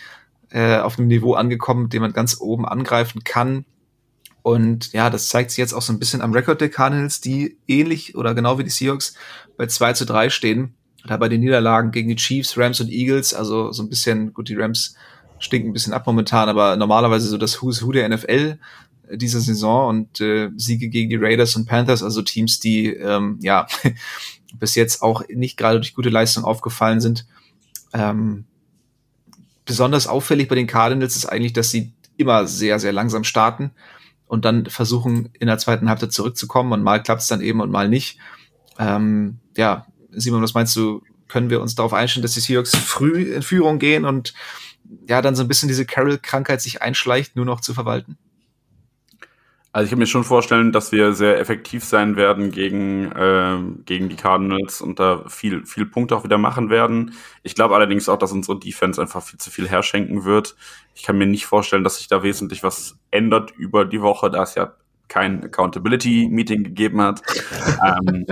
[0.51, 3.65] äh, auf einem Niveau angekommen, dem man ganz oben angreifen kann.
[4.43, 7.59] Und ja, das zeigt sich jetzt auch so ein bisschen am Rekord der Cardinals, die
[7.67, 9.15] ähnlich oder genau wie die Seahawks
[9.57, 10.75] bei 2 zu 3 stehen.
[11.07, 14.49] Da bei den Niederlagen gegen die Chiefs, Rams und Eagles, also so ein bisschen, gut,
[14.49, 14.95] die Rams
[15.39, 18.59] stinken ein bisschen ab momentan, aber normalerweise so das Who's Who der NFL
[19.15, 23.67] dieser Saison und äh, Siege gegen die Raiders und Panthers, also Teams, die ähm, ja
[24.55, 27.27] bis jetzt auch nicht gerade durch gute Leistung aufgefallen sind.
[27.93, 28.45] Ähm,
[29.65, 33.71] besonders auffällig bei den Cardinals ist eigentlich, dass sie immer sehr, sehr langsam starten
[34.27, 37.71] und dann versuchen, in der zweiten Halbzeit zurückzukommen und mal klappt es dann eben und
[37.71, 38.19] mal nicht.
[38.79, 41.03] Ähm, ja, Simon, was meinst du?
[41.29, 44.33] Können wir uns darauf einstellen, dass die Seahawks früh in Führung gehen und
[45.07, 48.17] ja, dann so ein bisschen diese Carroll-Krankheit sich einschleicht, nur noch zu verwalten?
[49.79, 54.09] Also ich kann mir schon vorstellen, dass wir sehr effektiv sein werden gegen, äh, gegen
[54.09, 57.13] die Cardinals und da viel, viel Punkte auch wieder machen werden.
[57.45, 60.57] Ich glaube allerdings auch, dass unsere Defense einfach viel zu viel herschenken wird.
[60.97, 64.43] Ich kann mir nicht vorstellen, dass sich da wesentlich was ändert über die Woche, da
[64.43, 64.75] es ja
[65.07, 67.23] kein Accountability-Meeting gegeben hat.
[68.03, 68.27] ähm,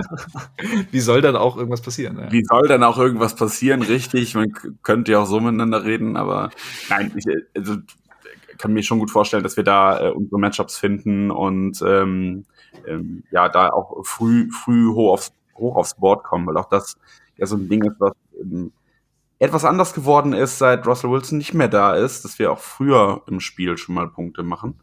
[0.91, 2.19] wie soll dann auch irgendwas passieren?
[2.19, 2.29] Ja?
[2.29, 3.83] Wie soll dann auch irgendwas passieren?
[3.83, 4.51] Richtig, man
[4.83, 6.49] könnte ja auch so miteinander reden, aber
[6.89, 7.23] nein, ich,
[7.55, 7.77] also
[8.57, 12.45] kann mir schon gut vorstellen, dass wir da äh, unsere Matchups finden und ähm,
[12.87, 16.97] ähm, ja, da auch früh, früh hoch aufs, hoch aufs Board kommen, weil auch das
[17.37, 18.71] ja so ein Ding ist, was ähm,
[19.39, 23.21] etwas anders geworden ist, seit Russell Wilson nicht mehr da ist, dass wir auch früher
[23.27, 24.79] im Spiel schon mal Punkte machen.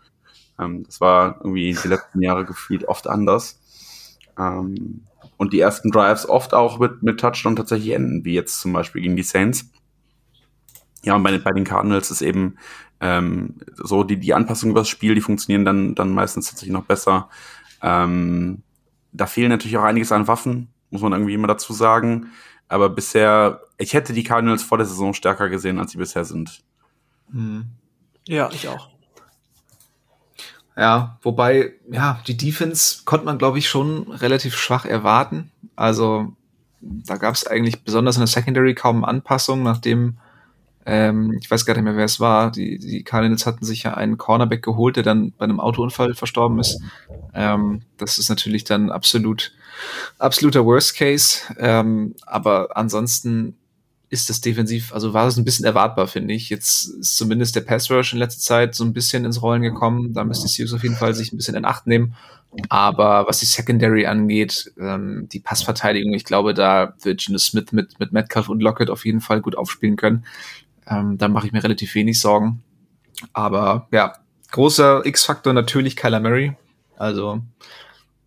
[0.58, 3.60] Ähm, das war irgendwie die letzten Jahre gefühlt oft anders.
[4.38, 5.02] Ähm,
[5.36, 9.02] und die ersten Drives oft auch mit, mit Touchdown tatsächlich enden, wie jetzt zum Beispiel
[9.02, 9.70] gegen die Saints.
[11.02, 12.56] Ja, und bei, bei den Cardinals ist eben
[13.00, 17.28] ähm, so die, die Anpassung übers Spiel, die funktionieren dann, dann meistens tatsächlich noch besser.
[17.82, 18.62] Ähm,
[19.12, 22.30] da fehlen natürlich auch einiges an Waffen, muss man irgendwie immer dazu sagen.
[22.68, 26.62] Aber bisher, ich hätte die Cardinals vor der Saison stärker gesehen, als sie bisher sind.
[27.30, 27.66] Mhm.
[28.26, 28.88] Ja, ich auch.
[30.76, 35.52] Ja, wobei, ja, die Defense konnte man, glaube ich, schon relativ schwach erwarten.
[35.76, 36.34] Also
[36.80, 40.18] da gab es eigentlich besonders in der Secondary kaum Anpassungen, nachdem
[40.86, 42.50] ähm, ich weiß gar nicht mehr, wer es war.
[42.50, 46.58] Die, die Cardinals hatten sich ja einen Cornerback geholt, der dann bei einem Autounfall verstorben
[46.58, 46.80] ist.
[47.34, 49.52] Ähm, das ist natürlich dann absolut,
[50.18, 51.40] absoluter Worst Case.
[51.58, 53.56] Ähm, aber ansonsten
[54.10, 56.50] ist das defensiv, also war das ein bisschen erwartbar, finde ich.
[56.50, 60.12] Jetzt ist zumindest der Pass Rush in letzter Zeit so ein bisschen ins Rollen gekommen.
[60.12, 62.14] Da müssen die Seahawks auf jeden Fall sich ein bisschen in Acht nehmen.
[62.68, 67.98] Aber was die Secondary angeht, ähm, die Passverteidigung, ich glaube, da wird Gino Smith mit,
[67.98, 70.24] mit Metcalf und Lockett auf jeden Fall gut aufspielen können.
[70.86, 72.62] Ähm, da mache ich mir relativ wenig Sorgen.
[73.32, 74.14] Aber ja,
[74.50, 76.56] großer X-Faktor natürlich Kyler Murray.
[76.96, 77.42] Also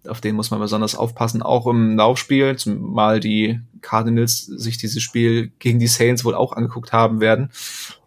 [0.07, 5.51] auf den muss man besonders aufpassen, auch im Laufspiel, zumal die Cardinals sich dieses Spiel
[5.59, 7.51] gegen die Saints wohl auch angeguckt haben werden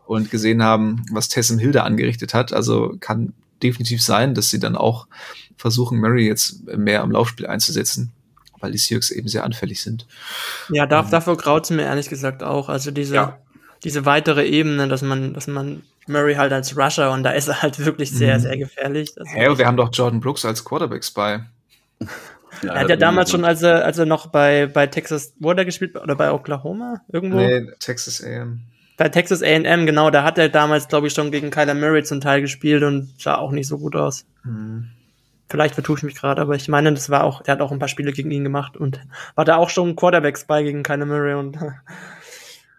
[0.07, 2.53] und gesehen haben, was Tessem Hilda angerichtet hat.
[2.53, 5.07] Also kann definitiv sein, dass sie dann auch
[5.57, 8.13] versuchen, Murray jetzt mehr im Laufspiel einzusetzen,
[8.61, 10.07] weil die Seahawks eben sehr anfällig sind.
[10.71, 12.71] Ja, darf, ähm, dafür graut es mir ehrlich gesagt auch.
[12.71, 13.39] Also diese, ja
[13.85, 17.63] diese weitere Ebene, dass man, dass man Murray halt als Rusher und da ist er
[17.63, 18.41] halt wirklich sehr, mhm.
[18.41, 19.15] sehr gefährlich.
[19.17, 21.45] Hä, hey, wir haben doch Jordan Brooks als Quarterbacks bei.
[22.63, 25.51] Ja, er hat ja damals schon, als er, als er noch bei, bei Texas, wo
[25.51, 25.97] hat er gespielt?
[25.97, 27.01] Oder bei Oklahoma?
[27.11, 27.37] Irgendwo?
[27.37, 28.63] Nee, Texas AM.
[28.97, 32.21] Bei Texas AM, genau, da hat er damals, glaube ich, schon gegen Kyler Murray zum
[32.21, 34.27] Teil gespielt und sah auch nicht so gut aus.
[34.45, 34.91] Mhm.
[35.49, 37.79] Vielleicht vertue ich mich gerade, aber ich meine, das war auch, der hat auch ein
[37.79, 39.01] paar Spiele gegen ihn gemacht und
[39.37, 41.57] war da auch schon Quarterbacks bei gegen Kyler Murray und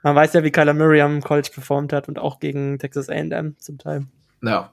[0.03, 3.55] Man weiß ja, wie Kyler Murray am College performt hat und auch gegen Texas A&M
[3.59, 4.05] zum Teil.
[4.41, 4.71] Ja.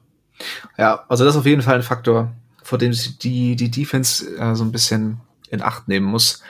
[0.76, 4.54] Ja, also das ist auf jeden Fall ein Faktor, vor dem die, die Defense äh,
[4.54, 5.20] so ein bisschen
[5.50, 6.42] in Acht nehmen muss.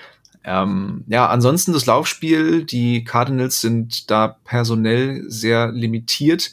[0.44, 6.52] Ähm, ja, ansonsten das Laufspiel, die Cardinals sind da personell sehr limitiert.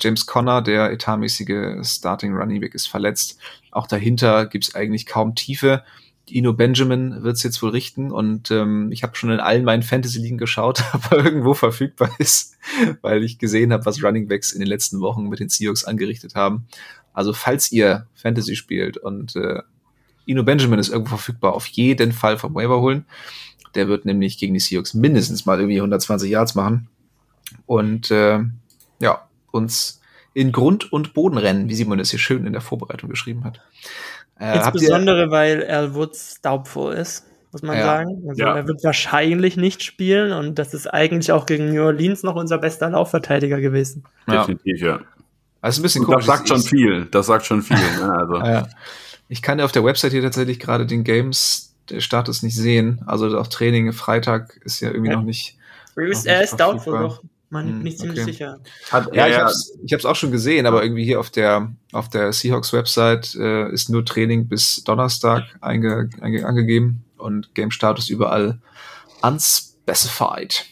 [0.00, 3.38] James Conner, der etatmäßige Starting Running Back, ist verletzt.
[3.70, 5.84] Auch dahinter gibt's eigentlich kaum Tiefe.
[6.28, 9.82] Ino Benjamin wird es jetzt wohl richten und ähm, ich habe schon in allen meinen
[9.82, 12.56] Fantasy-Ligen geschaut, ob er irgendwo verfügbar ist,
[13.00, 16.34] weil ich gesehen habe, was Running Backs in den letzten Wochen mit den Seahawks angerichtet
[16.34, 16.66] haben.
[17.12, 19.62] Also falls ihr Fantasy spielt und äh,
[20.24, 23.04] Ino Benjamin ist irgendwo verfügbar, auf jeden Fall vom Waiver holen.
[23.74, 26.88] Der wird nämlich gegen die Seahawks mindestens mal irgendwie 120 Yards machen
[27.66, 28.40] und äh,
[29.00, 30.00] ja, uns
[30.34, 33.60] in Grund und Boden rennen, wie Simon es hier schön in der Vorbereitung geschrieben hat.
[34.38, 37.84] Äh, Insbesondere, weil Al Woods doubtful ist, muss man ja.
[37.84, 38.24] sagen.
[38.28, 38.56] Also ja.
[38.56, 42.58] er wird wahrscheinlich nicht spielen und das ist eigentlich auch gegen New Orleans noch unser
[42.58, 44.04] bester Laufverteidiger gewesen.
[44.28, 45.00] Definitiv, ja.
[45.60, 46.26] Also ein bisschen komisch.
[46.26, 47.06] Das sagt schon viel.
[47.06, 47.76] Das sagt schon viel.
[47.76, 48.12] ne?
[48.12, 48.36] also.
[48.38, 48.68] ja.
[49.28, 53.00] Ich kann ja auf der Website hier tatsächlich gerade den Games-Status nicht sehen.
[53.06, 55.16] Also auch Training Freitag ist ja irgendwie ja.
[55.16, 55.56] noch nicht.
[55.96, 57.22] Er ist doubtful noch.
[57.52, 58.32] Man hm, nicht ziemlich okay.
[58.32, 58.60] sicher.
[58.90, 61.28] Hat, ja, ja, ich habe es ich hab's auch schon gesehen, aber irgendwie hier auf
[61.28, 67.54] der auf der Seahawks Website äh, ist nur Training bis Donnerstag einge, einge, angegeben und
[67.54, 68.58] Game Status überall
[69.20, 70.64] unspecified.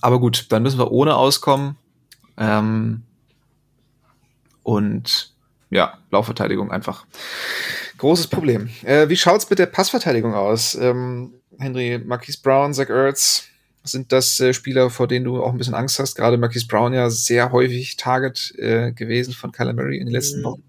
[0.00, 1.76] Aber gut, dann müssen wir ohne auskommen.
[2.38, 3.02] Ähm,
[4.62, 5.34] und
[5.68, 7.04] ja, Laufverteidigung einfach.
[7.98, 8.70] Großes Problem.
[8.84, 10.74] Äh, wie schaut's mit der Passverteidigung aus?
[10.76, 13.49] Ähm, Henry, Marquise Brown, Zach Ertz,
[13.90, 16.14] sind das äh, Spieler, vor denen du auch ein bisschen Angst hast?
[16.14, 20.42] Gerade Marquise Brown ja sehr häufig Target äh, gewesen von Kyler Murray in den letzten
[20.44, 20.62] Wochen.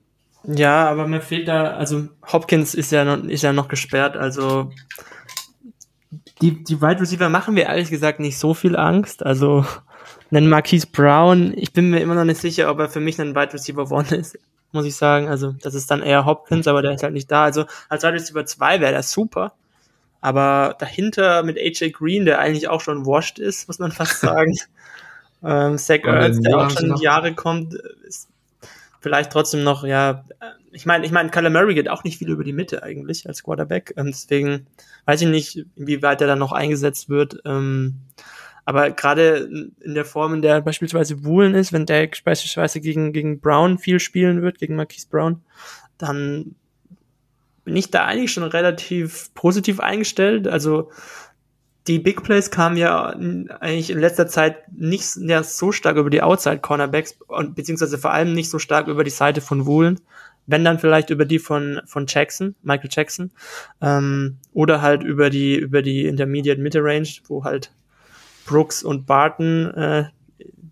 [0.43, 4.71] Ja, aber mir fehlt da, also Hopkins ist ja noch, ist ja noch gesperrt, also
[6.41, 9.23] die, die Wide Receiver machen mir ehrlich gesagt nicht so viel Angst.
[9.23, 9.65] Also
[10.31, 13.35] einen Marquise Brown, ich bin mir immer noch nicht sicher, ob er für mich ein
[13.35, 14.37] Wide Receiver One ist,
[14.71, 15.27] muss ich sagen.
[15.27, 17.43] Also das ist dann eher Hopkins, aber der ist halt nicht da.
[17.43, 19.53] Also als Wide Receiver 2 wäre der super.
[20.21, 24.55] Aber dahinter mit AJ Green, der eigentlich auch schon washed ist, muss man fast sagen.
[25.43, 27.73] ähm, Zach Ertz, der auch schon Jahre kommt,
[28.07, 28.29] ist
[28.99, 30.23] vielleicht trotzdem noch, ja,
[30.71, 33.43] ich meine, ich meine, Kyler Murray geht auch nicht viel über die Mitte eigentlich als
[33.43, 33.93] Quarterback.
[33.97, 34.67] Ähm, deswegen
[35.05, 37.41] weiß ich nicht, inwieweit er dann noch eingesetzt wird.
[37.45, 37.95] Ähm,
[38.63, 39.49] aber gerade
[39.81, 43.99] in der Form, in der beispielsweise Woolen ist, wenn der beispielsweise gegen, gegen Brown viel
[43.99, 45.41] spielen wird, gegen Marquise Brown,
[45.97, 46.55] dann
[47.63, 50.47] bin ich da eigentlich schon relativ positiv eingestellt.
[50.47, 50.91] Also
[51.87, 53.07] die Big Plays kamen ja
[53.59, 58.11] eigentlich in letzter Zeit nicht ja, so stark über die Outside Cornerbacks und beziehungsweise vor
[58.11, 59.99] allem nicht so stark über die Seite von Woolen.
[60.47, 63.31] Wenn dann vielleicht über die von, von Jackson, Michael Jackson,
[63.79, 67.71] ähm, oder halt über die, über die Intermediate Mitte Range, wo halt
[68.45, 70.05] Brooks und Barton, äh,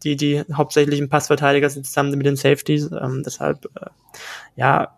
[0.03, 2.89] die, die hauptsächlichen Passverteidiger sind zusammen mit den Safeties.
[2.91, 3.89] Ähm, deshalb, äh,
[4.55, 4.97] ja,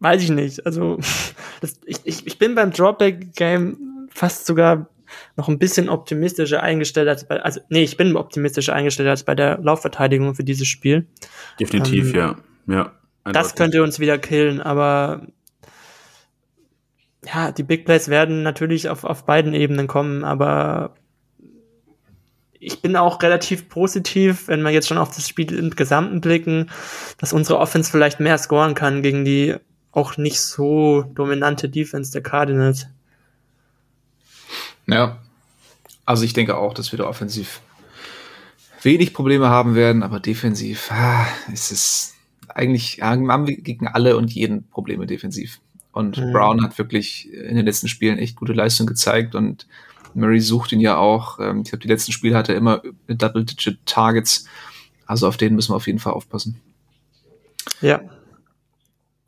[0.00, 0.64] weiß ich nicht.
[0.66, 0.98] Also,
[1.60, 4.88] das, ich, ich, ich bin beim Dropback-Game fast sogar
[5.36, 9.34] noch ein bisschen optimistischer eingestellt als bei, also, nee, ich bin optimistischer eingestellt als bei
[9.34, 11.06] der Laufverteidigung für dieses Spiel.
[11.58, 12.36] Definitiv, ähm, ja.
[12.66, 12.92] Ja.
[13.24, 15.26] Das könnte uns wieder killen, aber
[17.26, 20.94] ja, die Big Plays werden natürlich auf, auf beiden Ebenen kommen, aber
[22.60, 26.70] ich bin auch relativ positiv, wenn wir jetzt schon auf das Spiel im Gesamten blicken,
[27.18, 29.56] dass unsere Offense vielleicht mehr scoren kann gegen die
[29.92, 32.86] auch nicht so dominante Defense der Cardinals.
[34.86, 35.18] Ja,
[36.04, 37.60] also ich denke auch, dass wir da offensiv
[38.82, 42.14] wenig Probleme haben werden, aber defensiv ah, ist es
[42.48, 45.60] eigentlich, haben wir gegen alle und jeden Probleme defensiv.
[45.92, 46.32] Und mhm.
[46.32, 49.66] Brown hat wirklich in den letzten Spielen echt gute Leistung gezeigt und
[50.14, 51.38] Murray sucht ihn ja auch.
[51.40, 54.44] Ähm, ich glaube, die letzten Spiele hatte er immer Double-Digit Targets.
[55.06, 56.60] Also auf den müssen wir auf jeden Fall aufpassen.
[57.80, 58.00] Ja.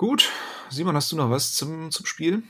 [0.00, 0.30] Gut.
[0.70, 2.42] Simon, hast du noch was zum, zum Spiel?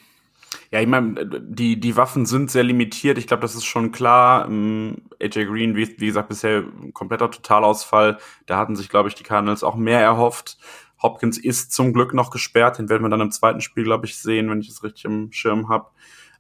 [0.71, 3.19] Ja, ich meine, die, die Waffen sind sehr limitiert.
[3.19, 4.47] Ich glaube, das ist schon klar.
[4.47, 8.19] Ähm, AJ Green, wie, wie gesagt, bisher kompletter Totalausfall.
[8.47, 10.59] Da hatten sich, glaube ich, die Cardinals auch mehr erhofft.
[11.03, 12.79] Hopkins ist zum Glück noch gesperrt.
[12.79, 15.33] Den werden wir dann im zweiten Spiel, glaube ich, sehen, wenn ich es richtig im
[15.33, 15.89] Schirm habe.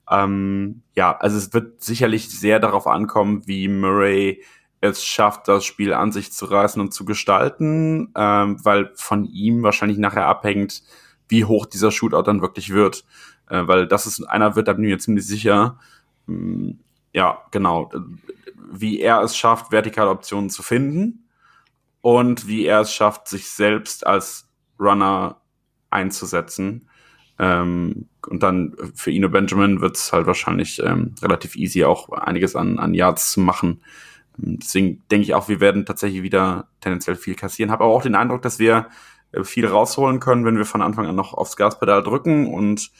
[0.08, 4.44] Ähm, ja, also es wird sicherlich sehr darauf ankommen, wie Murray
[4.80, 9.62] es schafft, das Spiel an sich zu reißen und zu gestalten, ähm, weil von ihm
[9.62, 10.82] wahrscheinlich nachher abhängt,
[11.28, 13.04] wie hoch dieser Shootout dann wirklich wird.
[13.48, 15.78] Äh, weil das ist, einer wird da mir ziemlich sicher.
[16.28, 16.78] Ähm,
[17.12, 17.90] ja, genau.
[18.72, 21.28] Wie er es schafft, vertikale Optionen zu finden
[22.00, 25.40] und wie er es schafft, sich selbst als Runner
[25.90, 26.88] einzusetzen.
[27.38, 32.56] Ähm, und dann für Ino Benjamin wird es halt wahrscheinlich ähm, relativ easy, auch einiges
[32.56, 33.82] an, an Yards zu machen.
[34.42, 37.70] Deswegen denke ich auch, wir werden tatsächlich wieder tendenziell viel kassieren.
[37.70, 38.88] Habe aber auch den Eindruck, dass wir
[39.32, 42.90] äh, viel rausholen können, wenn wir von Anfang an noch aufs Gaspedal drücken und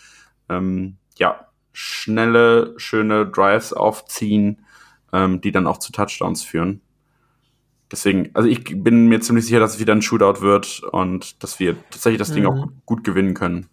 [0.49, 4.65] ähm, ja, schnelle, schöne Drives aufziehen,
[5.13, 6.81] ähm, die dann auch zu Touchdowns führen.
[7.91, 11.59] Deswegen, also ich bin mir ziemlich sicher, dass es wieder ein Shootout wird und dass
[11.59, 12.35] wir tatsächlich das mhm.
[12.35, 13.67] Ding auch gut gewinnen können.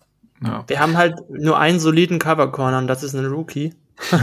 [0.44, 0.64] Ja.
[0.68, 3.74] Wir haben halt nur einen soliden Cover Corner und das ist ein Rookie.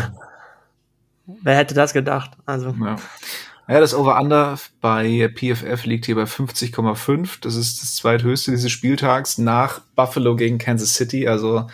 [1.26, 2.32] Wer hätte das gedacht?
[2.46, 2.74] Also.
[2.80, 2.96] Ja.
[3.66, 7.38] Ja, das Over-Under bei PFF liegt hier bei 50,5.
[7.40, 11.26] Das ist das zweithöchste dieses Spieltags nach Buffalo gegen Kansas City.
[11.26, 11.66] Also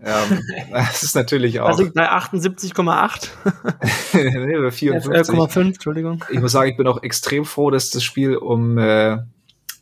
[0.00, 0.40] ähm,
[0.70, 1.66] das ist natürlich auch.
[1.66, 3.28] Also bei 78,8.
[4.14, 6.24] nee, bei 54,5, Entschuldigung.
[6.30, 9.18] Ich muss sagen, ich bin auch extrem froh, dass das Spiel um äh,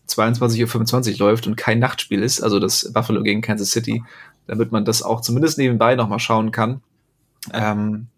[0.08, 4.02] 22.25 Uhr läuft und kein Nachtspiel ist, also das Buffalo gegen Kansas City,
[4.46, 6.80] damit man das auch zumindest nebenbei nochmal schauen kann.
[7.52, 8.08] Ähm?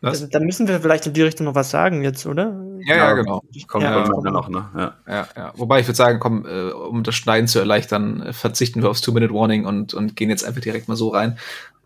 [0.00, 2.54] Also, da müssen wir vielleicht in die Richtung noch was sagen jetzt, oder?
[2.86, 3.42] Ja, ja, genau.
[3.66, 4.68] Kommt Ja, ja, noch, ne?
[4.76, 4.96] Ja.
[5.08, 5.52] Ja, ja.
[5.56, 9.00] Wobei ich würde sagen, komm, äh, um das Schneiden zu erleichtern, äh, verzichten wir aufs
[9.00, 11.36] Two-Minute-Warning und, und gehen jetzt einfach direkt mal so rein.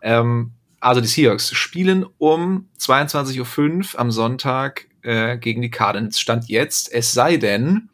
[0.03, 6.21] Ähm, also die Seahawks spielen um 22.05 Uhr am Sonntag äh, gegen die Cardinals.
[6.21, 7.89] Stand jetzt, es sei denn,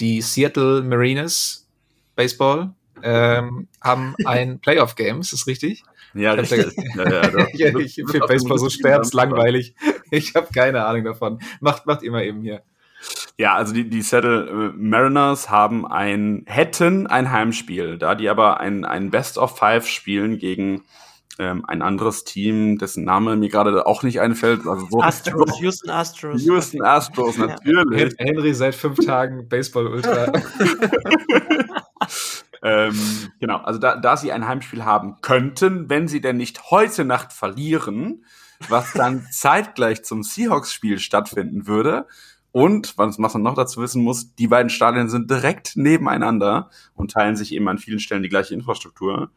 [0.00, 1.66] die Seattle Mariners
[2.14, 2.70] Baseball
[3.02, 5.82] ähm, haben ein Playoff-Game, ist das richtig?
[6.18, 6.74] Ja, richtig.
[6.96, 7.46] Ja, ja, doch.
[7.54, 9.74] Ja, ich finde Baseball so sterbenslangweilig.
[10.10, 11.38] Ich habe keine Ahnung davon.
[11.60, 12.62] Macht, macht immer eben hier.
[13.36, 18.58] Ja, also die, die Seattle äh, Mariners haben ein, hätten ein Heimspiel, da die aber
[18.58, 20.82] ein, ein Best of Five spielen gegen
[21.38, 24.66] ähm, ein anderes Team, dessen Name mir gerade auch nicht einfällt.
[24.66, 26.42] Also so Astros, Houston Astros.
[26.42, 27.46] Houston Astros, Ja.
[27.48, 28.00] natürlich.
[28.00, 30.32] Hen- Henry seit fünf Tagen Baseball-Ultra.
[32.62, 32.98] Ähm,
[33.40, 37.32] genau, also da, da sie ein Heimspiel haben könnten, wenn sie denn nicht heute Nacht
[37.32, 38.24] verlieren,
[38.68, 42.06] was dann zeitgleich zum Seahawks-Spiel stattfinden würde.
[42.50, 47.36] Und, was man noch dazu wissen muss, die beiden Stadien sind direkt nebeneinander und teilen
[47.36, 49.30] sich eben an vielen Stellen die gleiche Infrastruktur.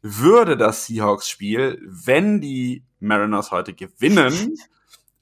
[0.00, 4.56] Würde das Seahawks-Spiel, wenn die Mariners heute gewinnen,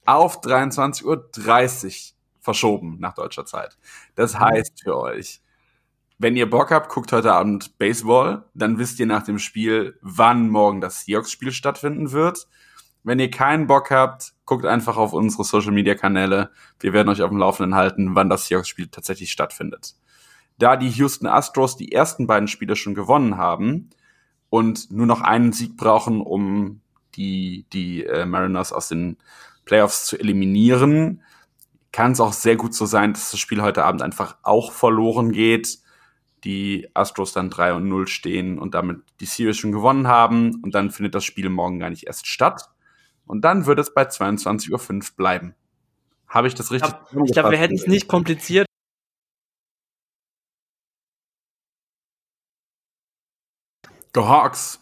[0.05, 3.77] auf 23.30 Uhr verschoben nach deutscher Zeit.
[4.15, 5.41] Das heißt für euch,
[6.19, 10.49] wenn ihr Bock habt, guckt heute Abend Baseball, dann wisst ihr nach dem Spiel, wann
[10.49, 12.47] morgen das Seahawks-Spiel stattfinden wird.
[13.03, 16.49] Wenn ihr keinen Bock habt, guckt einfach auf unsere Social-Media-Kanäle.
[16.79, 19.95] Wir werden euch auf dem Laufenden halten, wann das Seahawks-Spiel tatsächlich stattfindet.
[20.57, 23.91] Da die Houston Astros die ersten beiden Spiele schon gewonnen haben
[24.49, 26.81] und nur noch einen Sieg brauchen, um
[27.15, 29.17] die, die äh, Mariners aus den
[29.65, 31.21] Playoffs zu eliminieren,
[31.91, 35.31] kann es auch sehr gut so sein, dass das Spiel heute Abend einfach auch verloren
[35.31, 35.79] geht
[36.47, 40.73] die Astros dann 3 und 0 stehen und damit die Series schon gewonnen haben und
[40.73, 42.69] dann findet das Spiel morgen gar nicht erst statt
[43.25, 45.55] und dann wird es bei 22.05 Uhr bleiben.
[46.29, 46.93] Habe ich das Ich richtig?
[47.11, 48.65] glaube, glaub, wir hätten es nicht kompliziert.
[54.13, 54.79] Go Hawks!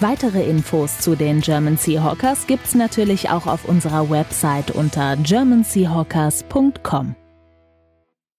[0.00, 7.14] Weitere Infos zu den German Seahawkers gibt's natürlich auch auf unserer Website unter germanseahawkers.com.